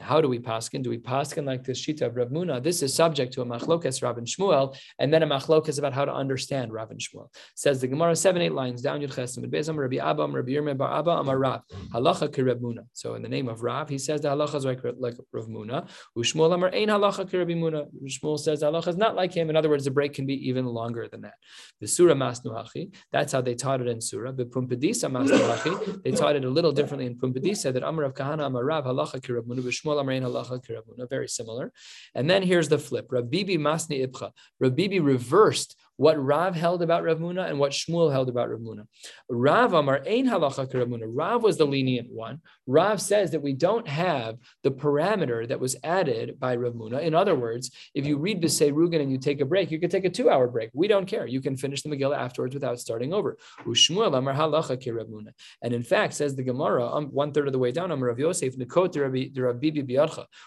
[0.00, 0.82] How do we paskin?
[0.82, 2.62] Do we paskin like this shita of Rav Muna?
[2.62, 6.04] This is subject to a machlokas Rav and Shmuel, and then a machlokas about how
[6.04, 7.28] to understand Rav and Shmuel.
[7.54, 9.12] Says the Gemara seven eight lines down Yud
[9.54, 11.60] Bezam Rabbi Abba Rabbi Yirmeh Bar Abba Amar Rav
[11.94, 12.84] Halacha ki Rav Muna.
[12.92, 15.88] So in the name of Rav, he says the halacha is like, like Rav Muna.
[16.16, 17.80] Ushmuel Amar Ein Halacha ki Rabbi Muna.
[18.06, 19.50] Shmuel says the halacha is not like him.
[19.50, 21.34] In other words, the break can be even longer than that.
[21.80, 22.94] The Surah Masnuhachi.
[23.12, 24.32] That's how they taught it in Surah.
[24.32, 26.02] But Pumbedisa Masnuhachi.
[26.02, 29.22] They taught it a little differently in Pumbedisa that Amar of Kahana Amar Rav Halacha
[29.22, 29.60] ki Rav Muna.
[29.60, 31.08] Shmuel Amar Ein Halacha ki Rav Muna.
[31.10, 31.72] Very similar.
[32.14, 33.06] And then here's the flip.
[33.10, 34.30] Rav Bibi Masni Ibcha.
[34.60, 38.60] Rav Bibi reversed what Rav held about Rav Muna and what Shmuel held about Rav
[38.60, 38.86] Muna.
[39.28, 41.04] Rav Amar Ein Halacha Rav Muna.
[41.06, 42.40] Rav was the lenient one.
[42.66, 47.02] Rav says that we don't have the parameter that was added by Rav Muna.
[47.02, 49.90] In other words, if you read B'sei Rugen and you take a break, you could
[49.90, 50.70] take a two-hour break.
[50.72, 51.26] We don't care.
[51.26, 53.36] You can finish the Megillah afterwards without starting over.
[53.66, 55.32] Shmuel Amar Halacha Rav Muna.
[55.62, 58.20] And in fact, says the Gemara, um, one third of the way down, Amar Rav
[58.20, 58.96] Yosef Nikot
[59.36, 59.98] Rav Bibi.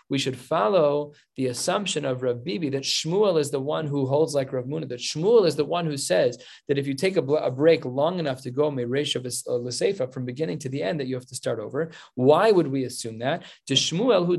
[0.09, 4.33] We should follow the assumption of Rav Bibi that Shmuel is the one who holds
[4.33, 4.87] like Rav Muna.
[4.87, 8.19] That Shmuel is the one who says that if you take a, a break long
[8.19, 11.35] enough to go Meresh of Lesefa from beginning to the end, that you have to
[11.35, 11.91] start over.
[12.15, 13.43] Why would we assume that?
[13.67, 14.37] To Shmuel who.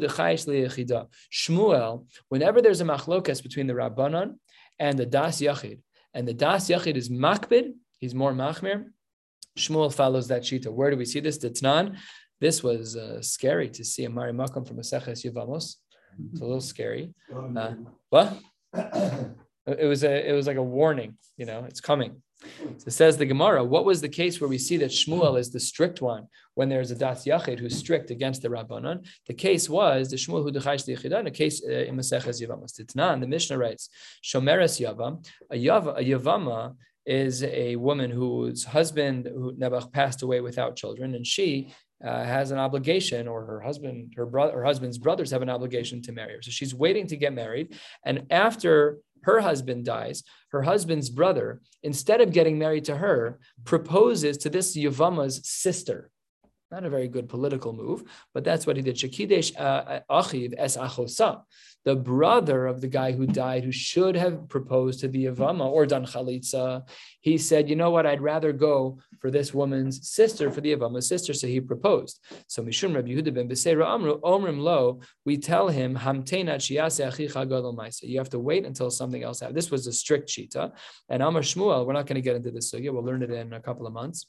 [1.32, 4.36] Shmuel, whenever there's a machlokas between the Rabbanon
[4.78, 5.80] and the Das Yachid,
[6.14, 8.86] and the Das Yachid is makbid, he's more machmir.
[9.58, 10.72] Shmuel follows that shita.
[10.72, 11.38] Where do we see this?
[11.38, 11.96] The Tnan.
[12.40, 15.76] This was uh, scary to see a Mari Makam from a Seches Yevamos.
[16.32, 17.14] It's a little scary.
[17.32, 17.74] Uh,
[18.10, 18.38] what?
[19.66, 22.22] It was a it was like a warning, you know, it's coming.
[22.78, 25.50] So it says the Gemara, what was the case where we see that Shmuel is
[25.50, 29.06] the strict one when there's a Das Yachid who's strict against the Rabbanon?
[29.28, 32.72] The case was the Shmuel who dechayish the Yechidan, a case uh, in Maseches Yavamas.
[32.72, 33.88] Titnan, the Mishnah writes,
[34.24, 36.74] Shomeres Yavam, a, Yav, a Yavama
[37.06, 41.72] is a woman whose husband who Nebuch passed away without children, and she
[42.04, 46.02] uh, has an obligation, or her husband, her brother, her husband's brothers have an obligation
[46.02, 46.42] to marry her.
[46.42, 52.20] So she's waiting to get married, and after her husband dies, her husband's brother, instead
[52.20, 56.10] of getting married to her, proposes to this Yavama's sister.
[56.70, 58.02] Not a very good political move,
[58.34, 58.96] but that's what he did.
[58.96, 61.42] Shakidesh uh, achiv es achosa
[61.84, 65.86] the brother of the guy who died, who should have proposed to the Yavama or
[65.86, 66.88] done chalitza,
[67.20, 71.08] he said, you know what, I'd rather go for this woman's sister, for the Yavama's
[71.08, 71.32] sister.
[71.32, 72.20] So he proposed.
[72.46, 78.38] So Mishum Rabbi Yehuda ben Beseira Amru Omrim Lo, we tell him, You have to
[78.38, 79.54] wait until something else happens.
[79.54, 80.72] This was a strict shita.
[81.08, 82.92] And Amar Shmuel, we're not going to get into this sugya.
[82.92, 84.26] We'll learn it in a couple of months,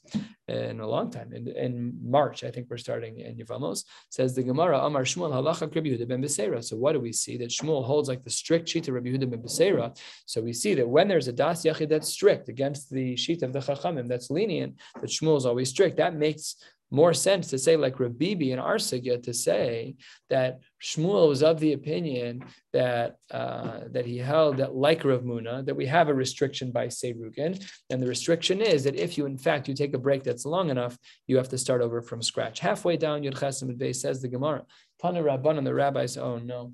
[0.48, 1.32] in a long time.
[1.32, 3.84] In, in March, I think we're starting in Yavamos.
[4.10, 6.62] Says the Gemara, Amar Shmuel halacha Rabbi Yehuda ben Beseira.
[6.62, 7.36] So what do we see?
[7.44, 9.92] That Shmuel holds like the strict sheet of Rabbi Yehuda ben.
[10.24, 13.52] So we see that when there's a das yachid that's strict against the sheet of
[13.52, 15.98] the chachamim that's lenient, that Shmuel is always strict.
[15.98, 16.56] That makes
[16.90, 19.96] more sense to say like Rav Bibi and Arsagya to say
[20.30, 25.64] that Shmuel was of the opinion that uh, that he held that like Rav Muna
[25.66, 27.52] that we have a restriction by Seirugin,
[27.90, 30.70] and the restriction is that if you in fact you take a break that's long
[30.70, 32.60] enough, you have to start over from scratch.
[32.60, 34.62] Halfway down Yud Chesim says the Gemara,
[35.00, 36.72] Tana Rabban and the rabbis, oh no,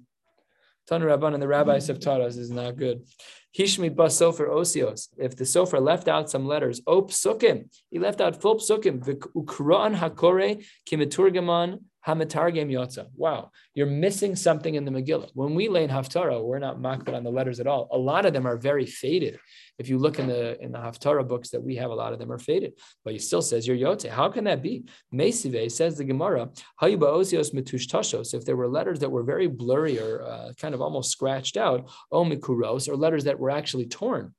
[0.91, 3.05] Tan Rabban and the rabbis have taught us is not good.
[3.57, 5.09] Hishmit bas sofer osios.
[5.17, 8.99] If the sofer left out some letters, op sukim, he left out full psukim.
[9.37, 13.07] Ukran hakore kimiturgaman hamatargem yotza.
[13.15, 15.31] Wow, you're missing something in the Megillah.
[15.35, 17.89] When we lay in Haftarah, we're not makbid on the letters at all.
[17.93, 19.39] A lot of them are very faded.
[19.79, 22.19] If you look in the in the Haftarah books that we have, a lot of
[22.19, 22.75] them are faded.
[23.05, 24.09] But he still says you're Yote.
[24.09, 24.85] How can that be?
[25.13, 26.51] Mesive says the Gemara,
[26.83, 30.81] Hayuba osios mitush If there were letters that were very blurry or uh, kind of
[30.81, 34.35] almost scratched out, o mikuros, or letters that were actually torn.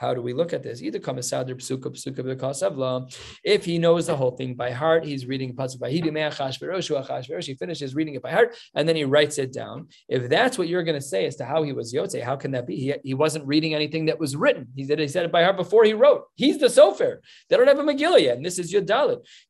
[0.00, 0.82] how do we look at this?
[0.82, 3.14] Either kamasader psuka psuka b'kasavla.
[3.44, 8.22] If he knows the whole thing by heart, he's reading pasuk He finishes reading it
[8.22, 9.88] by heart, and then he writes it down.
[10.08, 12.52] If that's what you're going to say as to how he was yotze, how can
[12.52, 12.76] that be?
[12.76, 14.68] He, he wasn't reading anything that was written.
[14.74, 16.24] He said he said it by heart before he wrote.
[16.34, 17.18] He's the sofer.
[17.48, 18.86] They don't have a Megillah yet, and this is Yud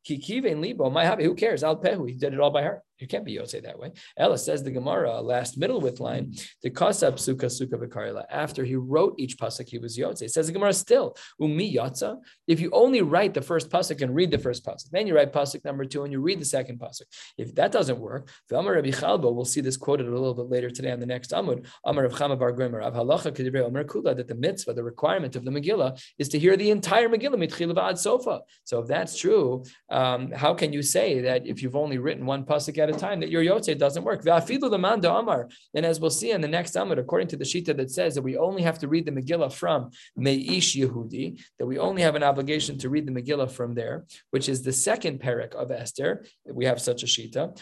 [0.07, 0.89] Kikive and Libo.
[0.89, 1.23] My hobby.
[1.23, 1.63] Who cares?
[1.63, 2.07] Al Pehu.
[2.07, 2.81] He did it all by heart.
[3.01, 3.91] You can't be Yotze that way.
[4.15, 8.25] Ella says the Gemara, last middle with line, the Kasab Suka Suka Vikarila.
[8.29, 10.21] After he wrote each pasuk, he was Yotze.
[10.21, 12.17] It says the Gemara still, Umi Yotza.
[12.47, 15.33] If you only write the first pasuk and read the first pasuk, then you write
[15.33, 17.03] pasuk number two and you read the second pasuk.
[17.37, 20.69] If that doesn't work, Amar Rabbi Chalbo, we'll see this quoted a little bit later
[20.69, 24.15] today on the next Amud, Amar of Chama Bar Gomer, of Halacha Kedivrei Omer Kula,
[24.15, 27.75] that the mitzvah, the requirement of the Megillah, is to hear the entire Megillah, Mitchil
[27.81, 28.41] ad Sofa.
[28.65, 32.43] So if that's true, um, how can you say that if you've only written one
[32.43, 33.77] pasuk at a time, that you're Yotze?
[33.77, 34.25] doesn't work.
[35.75, 38.21] And as we'll see in the next Amud, according to the Shita that says that
[38.21, 42.23] we only have to read the Megillah from Meish Yehudi, that we only have an
[42.23, 46.25] obligation to read the Megillah from there, which is the second parak of Esther.
[46.45, 47.57] We have such a Shita.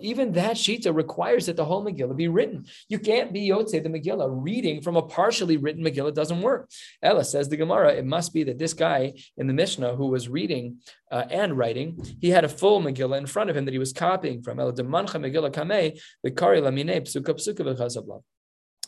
[0.00, 2.66] Even that Shita requires that the whole Megillah be written.
[2.88, 4.28] You can't be Yotze the Megillah.
[4.30, 6.70] Reading from a partially written Megillah doesn't work.
[7.02, 10.28] Ella says the Gemara, it must be that this guy in the Mishnah who was
[10.28, 10.78] reading
[11.10, 13.92] uh, and writing, he had a full Megillah in front of him that he was
[13.92, 14.60] copying from.
[14.60, 18.22] El Demancha Megillah Kameh, the Kari Lamine, Psuka Psuka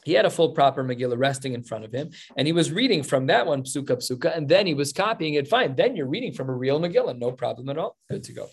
[0.04, 3.02] He had a full proper Megillah resting in front of him, and he was reading
[3.02, 5.48] from that one psuka psuka, and then he was copying it.
[5.48, 7.96] Fine, then you're reading from a real Megillah, no problem at all.
[8.09, 8.48] Good to go.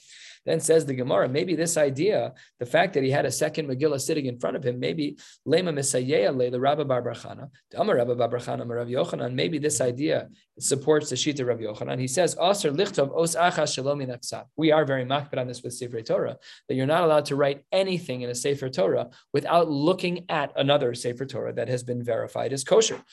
[0.47, 3.99] Then says the Gemara, maybe this idea, the fact that he had a second Megillah
[3.99, 8.15] sitting in front of him, maybe lema misayeya le the Rabba Bar Barchana, Amar Rabba
[8.15, 11.99] Bar Barchana, Rav Yochanan, maybe this idea supports the Shita Rav Yochanan.
[11.99, 14.01] He says, Aser lichtov os achas shalom
[14.55, 16.37] We are very makbid on this with Sefer Torah,
[16.69, 20.95] that you're not allowed to write anything in a Sefer Torah without looking at another
[20.95, 23.03] Sefer Torah that has been verified as kosher.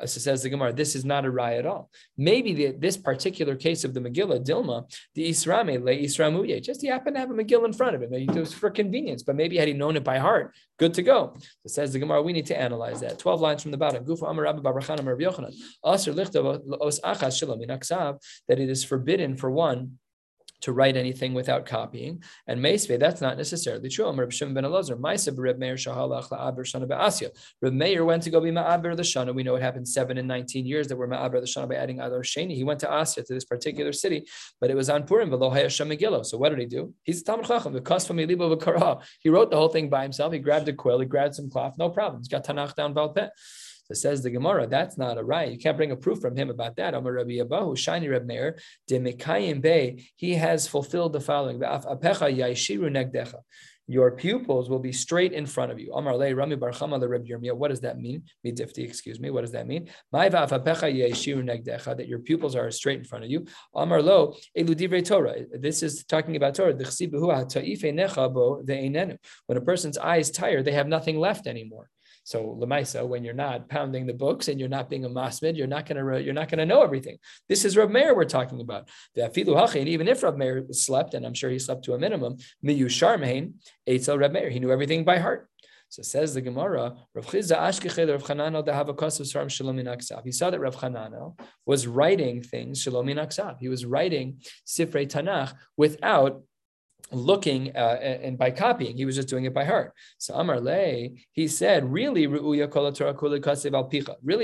[0.00, 1.90] As says the Gemara, this is not a raya at all.
[2.16, 4.84] Maybe the, this particular case of the Megillah, Dilma,
[5.16, 8.12] the Israme, le Isramuye, just he happened to have a Megillah in front of him.
[8.12, 11.36] It was for convenience, but maybe had he known it by heart, good to go.
[11.64, 13.18] It says the Gemara, we need to analyze that.
[13.18, 14.04] 12 lines from the bottom.
[18.48, 19.98] That it is forbidden for one
[20.62, 22.22] to write anything without copying.
[22.46, 24.06] And Meisve, that's not necessarily true.
[24.06, 27.30] I'm Reb Shimon ben Elazar, Maisa Reb Meir Shahalach La'aber Shana Be'asya.
[27.62, 29.34] Reb Meir went to go be Ma'aber the Shana.
[29.34, 32.00] We know it happened seven and 19 years that were Ma'aber the Shana by adding
[32.00, 32.54] Adar Sheni.
[32.54, 34.26] He went to Asya, to this particular city,
[34.60, 36.24] but it was on Purim, Hayasham Megillah.
[36.24, 36.94] So what did he do?
[37.02, 38.06] He's Talmud Chacham, the Kos.
[39.20, 40.32] He wrote the whole thing by himself.
[40.32, 42.20] He grabbed a quill, he grabbed some cloth, no problem.
[42.20, 43.30] He's got Tanakh down Valpeh.
[43.90, 45.50] So says the Gemara, that's not a right.
[45.50, 46.94] You can't bring a proof from him about that.
[46.94, 51.60] Amar Rabbi Abahu, Shiny Reb Meir, de Mekayim Bey, he has fulfilled the following.
[53.88, 55.92] Your pupils will be straight in front of you.
[55.92, 57.54] Amar Le Rami Bar Chama Le Reb Yirmiyah.
[57.54, 58.22] What does that mean?
[58.46, 59.30] Midifti, excuse me.
[59.30, 59.88] What does that mean?
[60.12, 63.46] That your pupils are straight in front of you.
[63.74, 65.44] Amar Lo Eludivrei Torah.
[65.52, 66.72] This is talking about Torah.
[69.46, 71.90] When a person's eyes tired, they have nothing left anymore.
[72.24, 75.66] So lemaisa, when you're not pounding the books and you're not being a masmid, you're
[75.66, 77.18] not gonna you're not gonna know everything.
[77.48, 78.88] This is Rav Meir we're talking about.
[79.14, 81.98] The afilu And even if Rav Meir slept, and I'm sure he slept to a
[81.98, 82.86] minimum, miyu
[83.18, 83.54] mehin,
[83.88, 85.48] Eitzel Rav Meir, he knew everything by heart.
[85.88, 90.22] So says the Gemara, Rav Chisda Ashkechel Rav Chananel Dehava Kosav Saram Shalom Aksav.
[90.24, 93.56] He saw that Rav Chananel was writing things Shalom Aksav.
[93.58, 96.42] He was writing Sifrei Tanakh without
[97.12, 99.92] looking uh, and by copying, he was just doing it by heart.
[100.18, 102.58] So Amar Le, he said, really, really,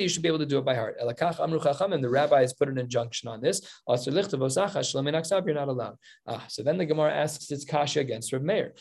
[0.03, 0.97] you should be able to do it by heart.
[1.01, 3.61] And the rabbis put an injunction on this.
[3.89, 5.97] You're not allowed.
[6.27, 8.75] Ah, so then the Gemara asks its kasha against Rav Meir.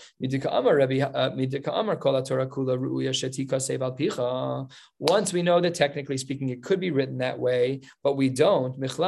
[5.00, 8.75] Once we know that technically speaking, it could be written that way, but we don't.
[8.81, 9.00] It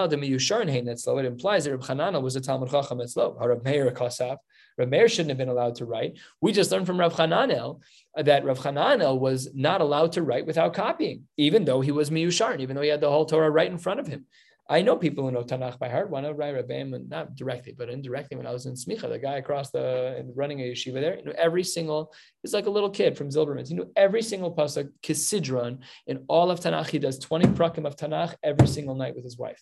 [1.26, 3.40] implies that Rav Chanana was a Talmud Chacham Etzlo.
[3.40, 4.38] Rav Meir Kasab.
[4.78, 6.18] Rav Meir shouldn't have been allowed to write.
[6.42, 7.82] We just learned from Rav Hananel
[8.16, 12.60] that Rav Hananel was not allowed to write without copying, even though he was miyusharn,
[12.60, 14.26] even though he had the whole Torah right in front of him.
[14.70, 16.10] I know people who know Tanakh by heart.
[16.10, 19.38] One of Rai Rabbeim, not directly, but indirectly, when I was in Smicha, the guy
[19.38, 23.18] across the running a yeshiva there, you know, every single, he's like a little kid
[23.18, 23.70] from Zilberman's.
[23.70, 26.90] He knew every single pasuk, Kisidron, in all of Tanakh.
[26.90, 29.62] He does 20 prakim of Tanakh every single night with his wife.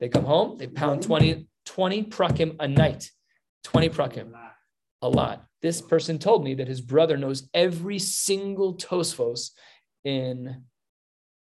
[0.00, 3.10] They come home, they pound 20, 20 prakim a night.
[3.64, 4.32] 20 prakim
[5.02, 5.44] a lot.
[5.60, 9.50] This person told me that his brother knows every single Tosfos
[10.04, 10.64] in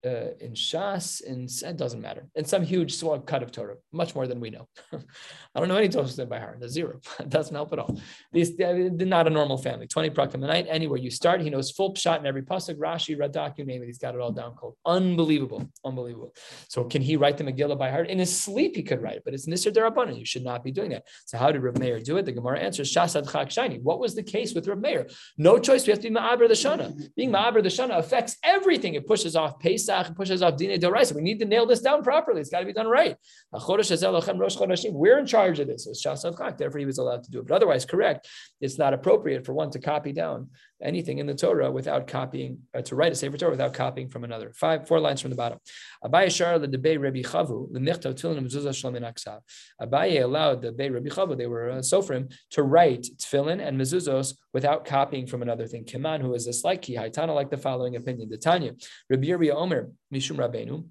[0.05, 4.15] uh, in Shas, in it doesn't matter, in some huge small cut of Torah, much
[4.15, 4.67] more than we know.
[4.93, 6.59] I don't know any Torah by heart.
[6.59, 6.99] There's zero.
[7.29, 7.99] doesn't help at all.
[8.31, 9.87] These they're not a normal family.
[9.87, 10.67] Twenty prakim a night.
[10.69, 12.75] Anywhere you start, he knows full shot in every pasuk.
[12.75, 13.85] Rashi, Radak, you name it.
[13.85, 14.75] He's got it all down cold.
[14.85, 16.33] Unbelievable, unbelievable.
[16.67, 18.09] So can he write the Megillah by heart?
[18.09, 20.19] In his sleep, he could write it, but it's Nisr Darabanan.
[20.19, 21.03] You should not be doing that.
[21.25, 22.25] So how did Rav Meir do it?
[22.25, 23.79] The Gemara answers Shasad Chak Shiny.
[23.79, 25.07] What was the case with Rav Meir?
[25.37, 25.87] No choice.
[25.87, 26.93] We have to be Ma'aber the Shana.
[27.15, 28.95] Being Ma'aber the Shana affects everything.
[28.95, 31.15] It pushes off Pesach Pesach and pushes off Dine Doraisa.
[31.15, 32.41] We need to nail this down properly.
[32.41, 33.15] It's got to be done right.
[33.51, 35.87] We're in charge of this.
[35.87, 37.47] It's Shas therefore he was allowed to do it.
[37.47, 38.27] But otherwise, correct,
[38.61, 40.49] it's not appropriate for one to copy down
[40.83, 44.23] anything in the Torah without copying, uh, to write a Sefer Torah without copying from
[44.23, 44.51] another.
[44.53, 45.59] Five, four lines from the bottom.
[46.03, 46.29] Abaye
[46.71, 49.41] the Rabbi Chavu, the.
[49.81, 54.35] Abaye allowed the Bay Rabbi Chavu, they were uh, Sofrim, to write Tefillin and Mezuzos
[54.53, 55.85] without copying from another thing.
[55.85, 58.29] Kiman, who is this like Ki Haitana, like the following opinion.
[58.29, 58.73] The Tanya,
[59.09, 60.85] Rabbi Yirbi Omer, Mishum Rabbeinu,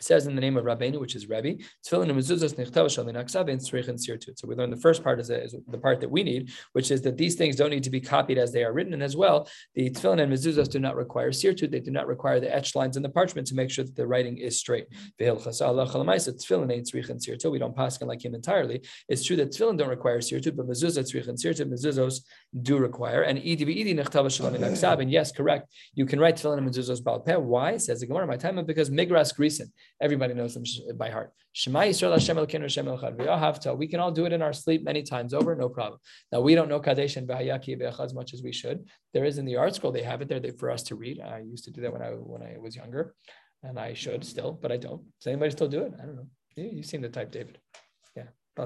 [0.00, 3.50] says in the name of Rabbeinu, which is Rebbe, Tefillin and mezuzos nechtav shalin aksav
[3.50, 4.38] and tzrich and sirtut.
[4.38, 7.02] So we learn the first part is, is, the part that we need, which is
[7.02, 9.48] that these things don't need to be copied as they are written, and as well,
[9.74, 11.70] the tefillin and mezuzos do not require sirtut.
[11.70, 14.06] They do not require the etched lines in the parchment to make sure that the
[14.06, 14.86] writing is straight.
[15.20, 17.50] Tefillin ain't tzrich and sirtut.
[17.50, 18.82] We don't pass like him entirely.
[19.08, 22.20] It's true that tefillin don't require sirtut, but mezuzah tzrich and sirtut mezuzos
[22.62, 23.22] do require.
[23.22, 25.00] And idi idi nechtav shalin aksav.
[25.00, 25.72] And yes, correct.
[25.94, 27.36] You can write tefillin and mezuzos bal peh.
[27.36, 27.76] Why?
[27.76, 28.26] Says the Gemara.
[28.26, 29.70] My time because migras grisen.
[30.00, 30.64] Everybody knows them
[30.96, 31.32] by heart.
[31.52, 33.78] Shema Yisrael Hashem Elokeinu Hashem Echad.
[33.78, 35.98] We can all do it in our sleep many times over, no problem.
[36.30, 38.86] Now we don't know Kadesh and V'Hayaki as much as we should.
[39.14, 39.94] There is in the ArtScroll.
[39.94, 41.20] They have it there for us to read.
[41.20, 43.14] I used to do that when I when I was younger,
[43.62, 45.02] and I should still, but I don't.
[45.20, 45.94] Does anybody still do it?
[46.00, 46.28] I don't know.
[46.56, 47.58] You, you seem the type, David.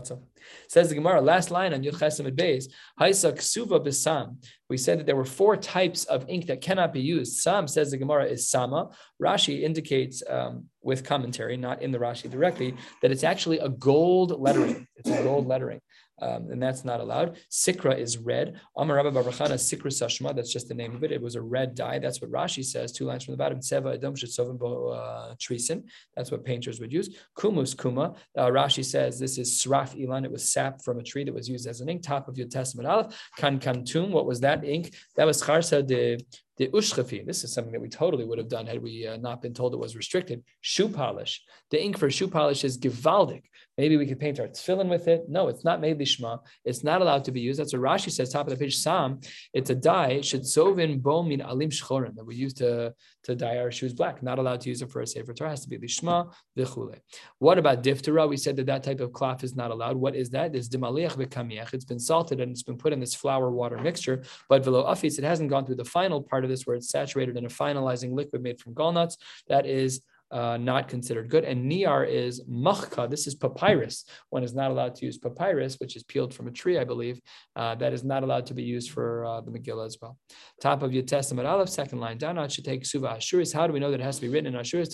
[0.03, 0.22] So.
[0.68, 2.66] Says the Gemara, last line on Yud Chesamid Beis,
[3.01, 4.36] Haisa Ksuva Bisam.
[4.68, 7.38] We said that there were four types of ink that cannot be used.
[7.38, 8.91] Sam, says the Gemara, is Sama.
[9.20, 14.41] Rashi indicates um, with commentary, not in the Rashi directly, that it's actually a gold
[14.41, 14.86] lettering.
[14.97, 15.80] It's a gold lettering
[16.21, 17.39] um, and that's not allowed.
[17.51, 18.61] Sikra is red.
[18.77, 21.12] Amar Rabba Baruchana Sikra Sashma, that's just the name of it.
[21.12, 21.99] It was a red dye.
[21.99, 23.61] That's what Rashi says, two lines from the bottom.
[23.61, 25.85] Tseva Adam Shetsovim uh, Trisin.
[26.16, 27.16] That's what painters would use.
[27.37, 28.14] Kumus Kuma.
[28.37, 30.25] Uh, Rashi says this is Sraf Ilan.
[30.25, 32.03] It was sap from a tree that was used as an ink.
[32.03, 33.31] Top of your Testament Aleph.
[33.37, 34.11] Kan Kantum.
[34.11, 34.95] What was that ink?
[35.16, 36.18] That was Charsa de
[36.61, 39.40] the ushchafi, this is something that we totally would have done had we uh, not
[39.40, 40.44] been told it was restricted.
[40.61, 41.42] Shoe polish.
[41.70, 43.44] The ink for shoe polish is givaldic.
[43.78, 45.22] Maybe we could paint our tefillin with it.
[45.26, 46.40] No, it's not made lishma.
[46.66, 47.58] It's not allowed to be used.
[47.58, 48.76] That's what Rashi says, top of the page.
[48.76, 49.20] Sam,
[49.54, 52.92] it's a dye, sovin bo min alim shchorim, that we use to,
[53.22, 54.22] to dye our shoes black.
[54.22, 55.48] Not allowed to use it for a sefer Torah.
[55.48, 56.98] It has to be lishma v'chule.
[57.38, 58.28] What about diftera?
[58.28, 59.96] We said that that type of cloth is not allowed.
[59.96, 60.54] What is that?
[60.54, 61.72] It's dimaliach v'kamiach.
[61.72, 64.24] It's been salted and it's been put in this flour water mixture.
[64.50, 67.36] But velo afis, it hasn't gone through the final part of this where it's saturated
[67.36, 69.16] in a finalizing liquid made from gallnuts.
[69.48, 71.45] That is uh, not considered good.
[71.45, 73.09] And niyar is machka.
[73.09, 74.05] This is papyrus.
[74.31, 77.20] One is not allowed to use papyrus, which is peeled from a tree, I believe.
[77.57, 80.18] Uh, that is not allowed to be used for uh, the Megillah as well.
[80.61, 82.49] Top of your Testament Aleph, second line down.
[82.49, 83.53] Should take suva ashuris.
[83.53, 84.91] How do we know that it has to be written in ashuris?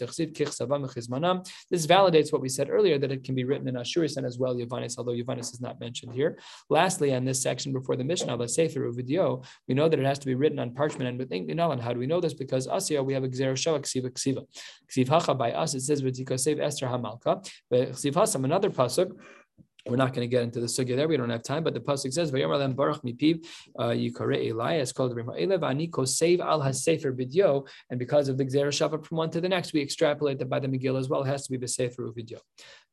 [1.71, 4.39] This validates what we said earlier that it can be written in ashuris and as
[4.39, 6.39] well Yavanis, although Yavanis is not mentioned here.
[6.71, 10.07] Lastly, on this section before the Mishnah, let's say through video, we know that it
[10.07, 11.51] has to be written on parchment and with ink.
[11.51, 12.35] And how do we know this?
[12.35, 14.47] Because Asya, we have a gzera shava ksiva
[15.35, 17.47] by us, it says V'tikasev Esther Hamalka.
[17.71, 19.13] But Hasam, another pasuk,
[19.89, 21.07] We're not going to get into the sugya there.
[21.07, 21.63] We don't have time.
[21.63, 23.47] But the pasuk says, "Vayomar lem baruch mipiv
[23.79, 27.67] uh, yikare Eli." It's called Elev ani kosev al hasefer bidyo.
[27.91, 30.59] And because of the gzera shavat from one to the next, we extrapolate that by
[30.59, 31.23] the Megillah as well.
[31.23, 32.41] It has to be besefer uvidyo.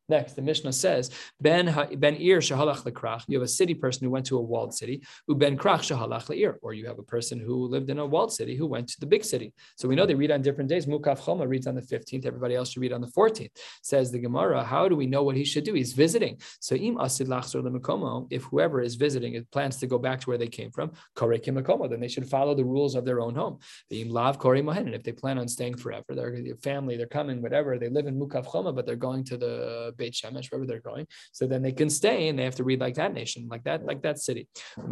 [0.09, 1.65] Next, the Mishnah says, Ben
[1.97, 3.23] Ben Ir shahalach lekrach.
[3.27, 5.01] You have a city person who went to a walled city.
[5.27, 6.59] U Ben krach shahalach leir.
[6.61, 9.05] Or you have a person who lived in a walled city who went to the
[9.05, 9.53] big city.
[9.77, 10.85] So we know they read on different days.
[10.87, 12.25] Mukaf Choma reads on the 15th.
[12.25, 13.51] Everybody else should read on the 14th.
[13.81, 15.73] Says the Gemara, how do we know what he should do?
[15.73, 16.39] He's visiting.
[16.59, 18.27] So im asid lachzor lemekomo.
[18.29, 21.57] If whoever is visiting it plans to go back to where they came from, korekim
[21.57, 23.59] lekomo, then they should follow the rules of their own home.
[23.89, 24.87] Im lav kore mohen.
[24.87, 27.77] And if they plan on staying forever, they're family, they're coming, whatever.
[27.77, 31.07] They live in Mukaf Choma, but they're going to the Beit Shemesh, wherever they're going.
[31.31, 33.85] So then they can stay and they have to read like that nation, like that,
[33.85, 34.47] like that city.
[34.77, 34.83] How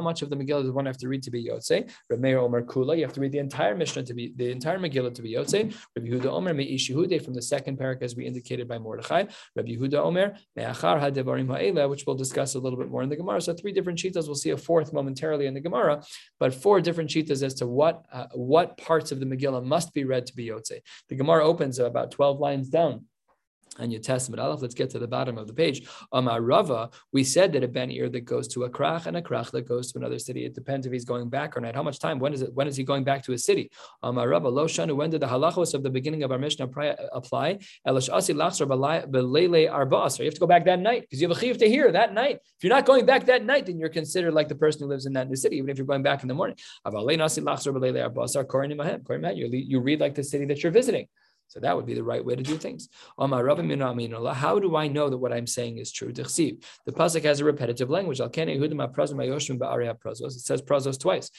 [0.00, 1.90] much of the Megillah does one have to read to be Yotze?
[2.10, 5.14] Rameir Omer Kula, you have to read the entire Mishnah to be the entire Megillah
[5.14, 5.74] to be Yotze.
[5.96, 9.24] Rabbi Yehuda Omer Me'ishihude from the second parak as we indicated by Mordechai.
[9.56, 13.16] Rabbi Yehuda Omer Me'achar Hadevarim Ha'ela, which we'll discuss a little bit more in the
[13.16, 13.40] Gemara.
[13.40, 14.26] So three different shitas.
[14.26, 16.02] We'll see a fourth momentarily in the Gemara,
[16.38, 20.04] but four different shitas as to what uh, what parts of the Megillah must be
[20.04, 20.80] read to be Yotze.
[21.08, 23.06] The Gemara opens about 12 lines down
[23.78, 24.60] and your Testament Aleph.
[24.60, 25.88] Let's get to the bottom of the page.
[26.12, 29.16] Um, Amar Rava, we said that a ben ir that goes to a krach and
[29.16, 30.44] a krach that goes to another city.
[30.44, 31.74] It depends if he's going back or not.
[31.74, 32.18] How much time?
[32.18, 32.52] When is it?
[32.52, 33.70] When is he going back to a city?
[34.02, 34.96] Um, Amar Rava, lo shanu.
[34.96, 36.68] When did the halachos of the beginning of our Mishnah
[37.12, 37.58] apply?
[37.86, 40.18] Elash asi lachsar belele arba'as.
[40.18, 42.12] You have to go back that night because you have a chiv to hear that
[42.12, 42.40] night.
[42.58, 45.06] If you're not going back that night, then you're considered like the person who lives
[45.06, 46.56] in that new city, even if you're going back in the morning.
[49.70, 51.06] You read like the city that you're visiting.
[51.50, 52.88] So that would be the right way to do things.
[53.18, 53.26] How
[54.60, 56.12] do I know that what I'm saying is true?
[56.12, 58.20] The pasuk has a repetitive language.
[58.20, 58.34] It
[60.48, 61.30] says prazos twice.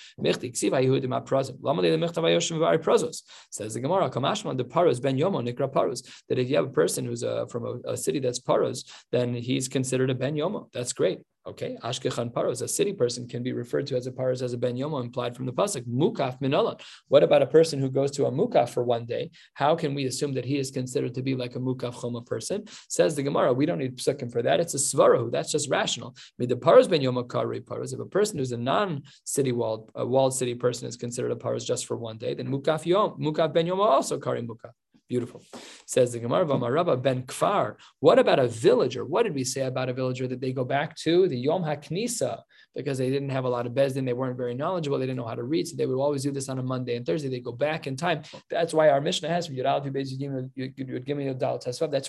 [3.51, 6.03] Says the Gemara, the paros ben yomo.
[6.27, 8.83] That if you have a person who's uh, from a, a, city that's paros,
[9.13, 10.69] then he's considered a ben yomo.
[10.73, 11.21] That's great.
[11.47, 14.57] Okay, Ashkechan Paros, a city person can be referred to as a Paros as a
[14.59, 15.87] Ben Yomo implied from the Pasuk.
[15.87, 16.79] Mukaf Minolan.
[17.07, 19.31] What about a person who goes to a Mukaf for one day?
[19.55, 22.65] How can we assume that he is considered to be like a Mukaf Choma person?
[22.89, 24.59] Says the Gemara, we don't need Psukim for that.
[24.59, 25.31] It's a Svarahu.
[25.31, 26.15] That's just rational.
[26.37, 27.91] The Paros Ben Yomo Kari Paros.
[27.91, 31.35] If a person who's a non city walled, a walled city person is considered a
[31.35, 34.73] Paros just for one day, then Mukaf Yom, Mukaf Ben Yomo also Kari Mukaf.
[35.11, 35.43] Beautiful.
[35.87, 37.75] Says the Gemara, Vamarabba ben Kfar.
[37.99, 39.03] What about a villager?
[39.03, 41.27] What did we say about a villager that they go back to?
[41.27, 42.39] The Yom HaKnisa,
[42.73, 45.27] because they didn't have a lot of bezdin, they weren't very knowledgeable, they didn't know
[45.27, 47.27] how to read, so they would always do this on a Monday and Thursday.
[47.27, 48.21] They go back in time.
[48.49, 49.49] That's why our Mishnah has.
[49.49, 49.57] That's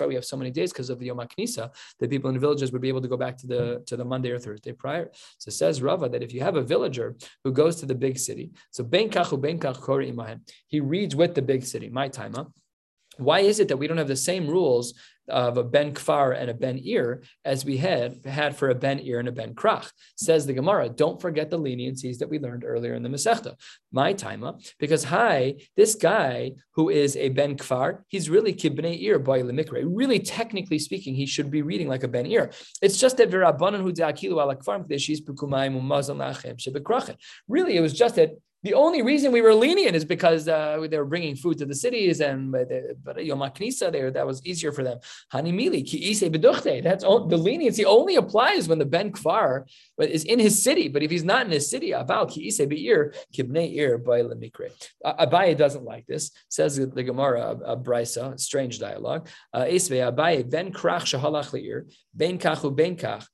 [0.01, 2.41] why we have so many days because of the Yom HaKnisa, that people in the
[2.41, 5.11] villages would be able to go back to the to the Monday or Thursday prior.
[5.39, 8.53] So says Rava that if you have a villager who goes to the big city,
[8.71, 12.45] so Ben Kachu Ben Kach he reads with the big city, my time, huh?
[13.19, 14.95] Why is it that we don't have the same rules
[15.29, 18.99] of a ben kfar and a ben ir as we had had for a ben
[18.99, 19.91] ir and a ben krach?
[20.17, 20.89] Says the Gemara.
[20.89, 23.55] Don't forget the leniencies that we learned earlier in the Masechta.
[23.93, 29.19] My timer, because hi, this guy who is a ben kfar, he's really kibnei ir
[29.19, 29.85] by lemikre.
[29.87, 32.51] Really, technically speaking, he should be reading like a ben ir.
[32.81, 34.83] It's just that v'rabbanan hu de'akilu ala kfar
[37.49, 38.31] Really, it was just that
[38.63, 41.75] the only reason we were lenient is because uh, they were bringing food to the
[41.75, 42.69] cities, and but,
[43.03, 44.99] but Yom Knisa there that was easier for them.
[45.33, 46.83] Hanimili ki ise beduchte.
[46.83, 49.65] That's the leniency only applies when the ben kfar
[49.99, 50.89] is in his city.
[50.89, 54.71] But if he's not in his city, about ki ise beir ir by lemikre.
[55.05, 56.31] Abaye doesn't like this.
[56.49, 59.29] Says the Gemara, a, brisa, strange dialogue.
[59.53, 63.27] Uh, Abaye ben krach shahalach leir ben kachu ben kach.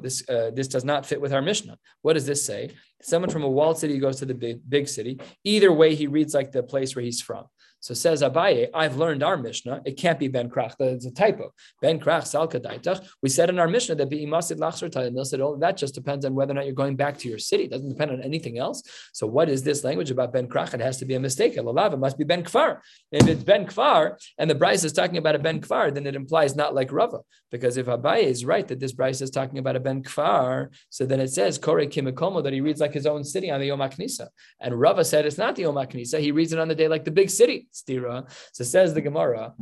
[0.00, 1.76] This uh, this does not fit with our Mishnah.
[2.02, 2.70] What does this say?
[3.02, 5.20] Someone from a walled city goes to the big, big city.
[5.44, 7.44] Either way, he reads like the place where he's from.
[7.84, 9.82] So says Abaye, I've learned our Mishnah.
[9.84, 10.74] It can't be Ben Krach.
[10.80, 11.52] It's a typo.
[11.82, 13.06] Ben Krach Salka Daitach.
[13.22, 16.52] We said in our Mishnah that Be'imasid Lachsar Tayyamil oh, that just depends on whether
[16.52, 17.64] or not you're going back to your city.
[17.64, 18.82] It doesn't depend on anything else.
[19.12, 20.72] So what is this language about Ben Krach?
[20.72, 21.58] It has to be a mistake.
[21.58, 22.78] It must be Ben Kfar.
[23.12, 26.16] If it's Ben Kfar and the brisa is talking about a Ben Kfar, then it
[26.16, 27.18] implies not like Rava.
[27.50, 31.04] Because if Abaye is right that this brisa is talking about a Ben Kfar, so
[31.04, 33.80] then it says Kore Kimikomo that he reads like his own city on the Yom
[33.80, 34.28] HaKnisa.
[34.58, 36.18] And Rava said it's not the Yom HaKnisa.
[36.18, 37.68] He reads it on the day like the big city.
[37.74, 38.26] Stira.
[38.52, 39.54] So says the Gemara,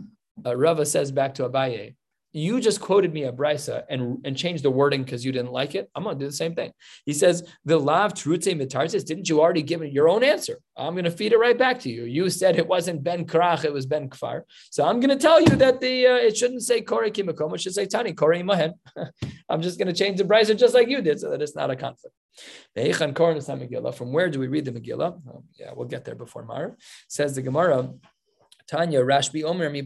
[0.45, 1.95] uh, Rava says back to Abaye,
[2.33, 5.75] you just quoted me a brisa and, and changed the wording because you didn't like
[5.75, 5.91] it.
[5.95, 6.73] I'm to do the same thing.
[7.05, 10.59] He says, the lav trutze mitarsis, didn't you already give it your own answer?
[10.77, 12.05] I'm to feed it right back to you.
[12.05, 14.43] You said it wasn't ben krach, it was ben kfar.
[14.71, 17.75] So I'm to tell you that the uh, it shouldn't say kore kimakom, it should
[17.75, 18.73] say tani kore imahen.
[19.49, 21.77] I'm just to change the brisa just like you did so that it's not a
[21.77, 22.17] conflict.
[22.75, 25.21] From where do we read the Megillah?
[25.29, 26.77] Oh, yeah, we'll get there before Mar.
[27.09, 27.91] Says the Gemara,
[28.73, 29.83] Tanya Rashbi Omer Mi.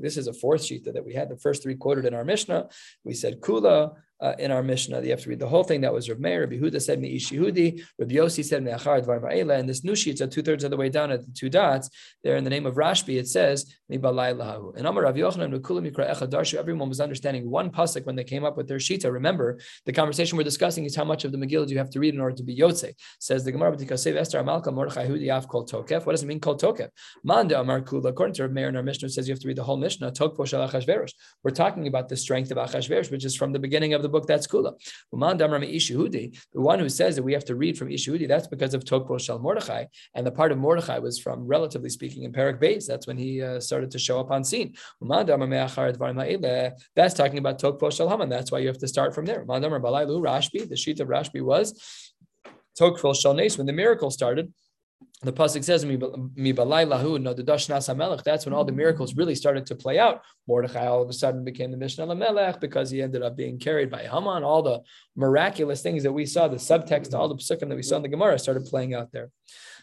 [0.00, 1.28] This is a fourth shita that we had.
[1.28, 2.68] The first three quoted in our Mishnah.
[3.02, 5.02] We said Kula uh, in our Mishnah.
[5.02, 5.80] You have to read the whole thing.
[5.82, 6.40] That was Rav Meir.
[6.40, 7.82] Rabbi Huda said Mi Ishihudi.
[7.98, 9.58] Rabbi Yossi said Me'achar Dvar Ma'ela.
[9.58, 11.90] And this new shita, two thirds of the way down at the two dots,
[12.22, 14.76] there in the name of Rashbi, it says Mi balai Lahu.
[14.76, 16.54] And Amar Rav Yochanan Mikra Echa Darshu.
[16.54, 19.12] Everyone was understanding one pasuk when they came up with their shita.
[19.12, 22.00] Remember, the conversation we're discussing is how much of the Megillah do you have to
[22.00, 22.94] read in order to be Yotze.
[23.18, 26.06] Says the Gemara B'tikasev Esther Amalka Mordechai Hudi Av Kol Tokef.
[26.06, 26.88] What does it mean Kol Tokef?
[27.24, 28.10] Manda Amar Kula.
[28.10, 30.12] According to Rav Meir in our Mishnah, says you have to read the whole Mishnah.
[30.12, 31.12] Tokpo Shal Achashverosh.
[31.42, 34.26] We're talking about the strength of Achashverosh, which is from the beginning of the book.
[34.26, 34.72] That's Kula.
[35.10, 39.20] The one who says that we have to read from Ishihudi, that's because of Tokpo
[39.20, 42.86] Shal Mordechai, and the part of Mordechai was from, relatively speaking, in Perak Beis.
[42.86, 44.74] That's when he uh, started to show up on scene.
[46.96, 48.28] That's talking about Tokpo Shal Haman.
[48.28, 49.44] That's why you have to start from there.
[49.44, 52.12] The sheet of Rashbi was
[52.78, 53.58] Tokpo Shal Nes.
[53.58, 54.52] When the miracle started,
[55.22, 55.82] the pasuk says
[58.24, 60.22] That's when all the miracles really started to play out.
[60.46, 63.90] Mordechai all of a sudden became the Mishnah Lamelech because he ended up being carried
[63.90, 64.44] by Haman.
[64.44, 64.80] All the
[65.16, 68.08] miraculous things that we saw, the subtext, all the psukim that we saw in the
[68.08, 69.30] Gemara started playing out there.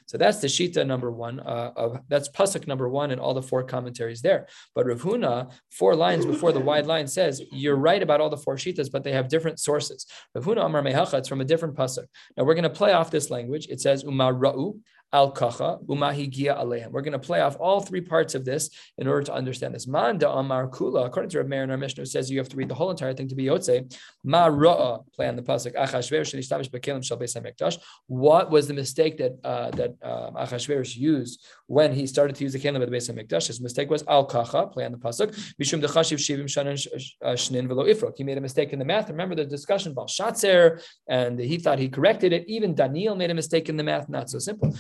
[0.08, 3.42] So that's the shita number one uh, of that's pasuk number one and all the
[3.42, 4.48] four commentaries there.
[4.76, 8.38] But Rav Huna, four lines before the wide line says you're right about all the
[8.38, 10.06] four shitas, but they have different sources.
[10.36, 12.06] Rav Huna Amar Mehacha, it's from a different pasuk.
[12.36, 13.68] Now we're going to play off this language.
[13.70, 14.80] It says Umar Ra'u
[15.14, 16.92] al kacha umahigia alehem.
[16.92, 19.88] We're going to play off all three parts of this in order to understand this.
[19.88, 22.70] Manda amar kula, according to Rav Meir in our Mishnah, says you have to read
[22.70, 23.94] the whole entire thing to be yotze.
[24.24, 25.76] Ma ra'a, play on the pasuk.
[25.76, 27.78] Achashverosh shenishtavish bekelim shal beis hamikdash.
[28.08, 32.54] What was the mistake that uh, that uh, Achashverosh used when he started to use
[32.54, 33.48] the kelim at the beis hamikdash?
[33.48, 35.32] His mistake was al kacha, play on the pasuk.
[35.62, 36.78] Mishum dechashiv shivim shanan
[37.22, 38.14] uh, shnin velo ifrok.
[38.18, 39.10] He made a mistake in the math.
[39.10, 42.46] Remember the discussion about shatzer, and he thought he corrected it.
[42.48, 44.08] Even Daniel made a mistake in the math.
[44.08, 44.76] Not so simple.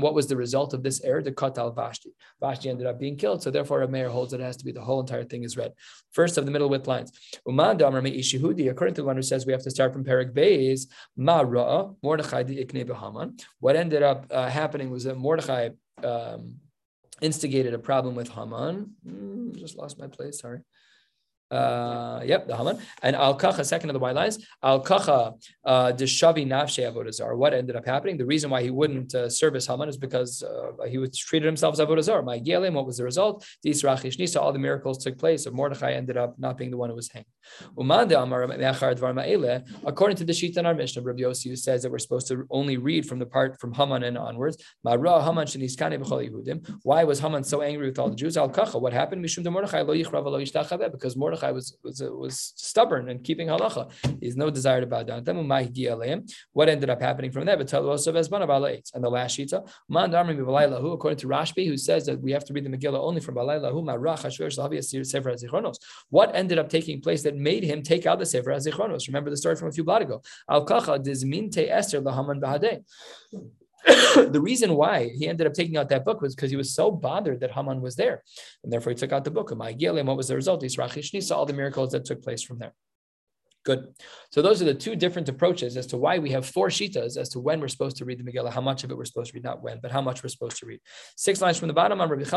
[0.00, 1.22] What was the result of this error?
[1.22, 2.14] The katal Vashti.
[2.40, 3.42] Vashti ended up being killed.
[3.42, 5.56] So therefore, a mayor holds that it has to be the whole entire thing is
[5.56, 5.72] read.
[6.12, 7.12] First of the middle width lines.
[7.46, 10.86] According to the one who says we have to start from Perik Beis,
[11.16, 15.70] Ma Mordechai Ikne What ended up uh, happening was that Mordechai
[16.02, 16.56] um,
[17.20, 18.94] instigated a problem with Haman.
[19.06, 20.60] Mm, just lost my place, sorry.
[21.50, 22.78] Uh, yep, the Haman.
[23.02, 25.34] And Al Kacha, second of the white lines, Al Kacha,
[25.64, 27.36] uh, Deshavi Nafshe Avodazar.
[27.36, 28.16] What ended up happening?
[28.16, 31.74] The reason why he wouldn't uh, service Haman is because uh, he was treated himself
[31.74, 32.24] as Avodazar.
[32.24, 33.46] My Gelim, what was the result?
[33.64, 35.44] Disrachish Nisa, all the miracles took place.
[35.44, 37.26] So Mordechai ended up not being the one who was hanged.
[37.76, 38.08] According
[40.16, 43.06] to the Shita in our Mishnah, Rabbi Yossi says that we're supposed to only read
[43.06, 44.56] from the part from Haman and onwards.
[44.82, 44.96] Why
[47.04, 48.36] was Haman so angry with all the Jews?
[48.36, 49.22] Al what happened?
[49.22, 53.90] Because Mordechai Mordechai was was was stubborn and keeping halacha.
[54.20, 56.26] He has no desire to bow down to them.
[56.52, 57.58] What ended up happening from there?
[57.58, 59.66] And the last shita,
[60.92, 63.34] according to Rashbi, who says that we have to read the Megillah only from
[66.10, 69.06] What ended up taking place that made him take out the Sefer HaZichronos?
[69.06, 70.22] Remember the story from a few blot ago.
[70.48, 72.02] Al kacha dizminte Esther.
[74.16, 76.90] the reason why he ended up taking out that book was because he was so
[76.90, 78.22] bothered that Haman was there.
[78.62, 79.46] And therefore he took out the book.
[79.50, 79.98] Of Ma'agiel.
[79.98, 80.62] And what was the result?
[80.62, 82.72] He saw all the miracles that took place from there.
[83.66, 83.94] Good.
[84.30, 87.28] So those are the two different approaches as to why we have four shitas as
[87.30, 89.34] to when we're supposed to read the Megillah, how much of it we're supposed to
[89.34, 90.78] read, not when, but how much we're supposed to read.
[91.16, 91.98] Six lines from the bottom.
[91.98, 92.32] We pass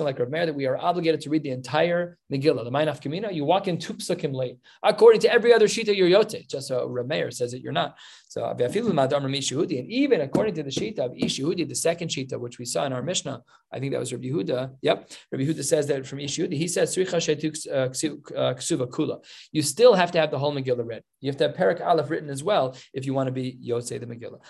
[0.00, 3.02] on like Rav Meir that we are obligated to read the entire Megillah, the Ma'anaf
[3.02, 3.34] Kamina.
[3.34, 4.56] You walk in two psukim late.
[4.82, 6.48] According to every other shita, you're yote.
[6.48, 7.98] Just so Rav Meir says that you're not.
[8.36, 12.84] So and even according to the shita of Ishihudi, the second shita, which we saw
[12.84, 14.76] in our Mishnah, I think that was Rabbi Yehuda.
[14.82, 16.52] Yep, Rabbi Yehuda says that from Ishihudi.
[16.52, 19.24] He says uh, uh, ksuva kula.
[19.52, 21.02] You still have to have the whole Megillah read.
[21.22, 23.98] You have to have Perak Aleph written as well if you want to be Yosei
[23.98, 24.40] the Megillah.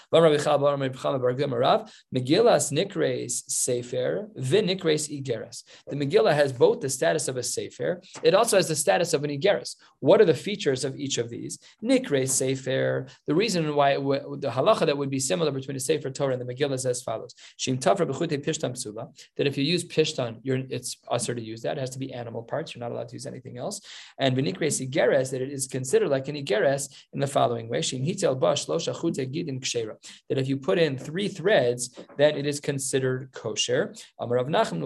[2.12, 5.62] Megillas nikres sefer v'nikres igeres.
[5.87, 8.03] The Megillah has both the status of a sefer.
[8.24, 9.76] It also has the status of an igeres.
[10.01, 11.61] What are the features of each of these?
[11.82, 13.07] Nikres sefer.
[13.28, 16.43] The reason why w- the halacha that would be similar between the sefer Torah and
[16.43, 19.05] the Megillah is as follows: Shim tafra pishtam psula.
[19.37, 21.77] That if you use pishtan, it's usher to use that.
[21.79, 22.74] It has to be animal parts.
[22.74, 23.81] You're not allowed to use anything else.
[24.18, 28.07] And v'nikres igeres that it is considered like an igeres in the following way: Shim
[28.07, 29.95] hitel bash lo shachute gidin kshera.
[30.29, 31.83] That if you put in three threads,
[32.16, 33.95] then it is considered kosher.
[34.20, 34.81] Amarav Nachum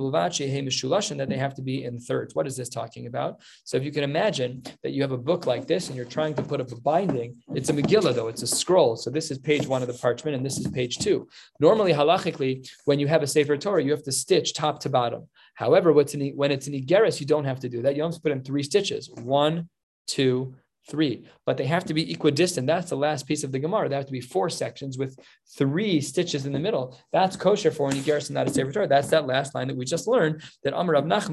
[1.18, 2.34] that they have to be in thirds.
[2.34, 3.40] What is this talking about?
[3.64, 6.34] So if you can imagine that you have a book like this and you're trying
[6.34, 8.79] to put up a binding, it's a Megillah though, it's a scroll.
[8.96, 11.28] So this is page one of the parchment and this is page two.
[11.60, 12.52] Normally, halachically,
[12.84, 15.28] when you have a Sefer Torah, you have to stitch top to bottom.
[15.54, 17.96] However, in, when it's an Igeris, you don't have to do that.
[17.96, 19.10] You only put in three stitches.
[19.10, 19.68] One,
[20.06, 20.54] two,
[20.88, 22.66] three, but they have to be equidistant.
[22.66, 23.88] That's the last piece of the Gemara.
[23.88, 25.18] They have to be four sections with
[25.56, 26.98] three stitches in the middle.
[27.12, 28.88] That's kosher for an Igeris and not a Sefer Torah.
[28.88, 30.74] That's that last line that we just learned that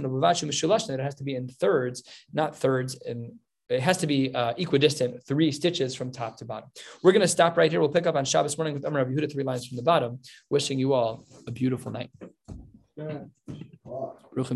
[0.10, 3.40] Bavachu Mishulash, that it has to be in thirds, not thirds and
[3.70, 6.70] it has to be uh, equidistant, three stitches from top to bottom.
[7.04, 7.80] We're going to stop right here.
[7.80, 10.20] We'll pick up on Shabbos morning with Rav Yehuda, three lines from the bottom.
[10.50, 12.10] Wishing you all a beautiful night.
[12.96, 13.20] Yeah.
[14.36, 14.56] Ruchim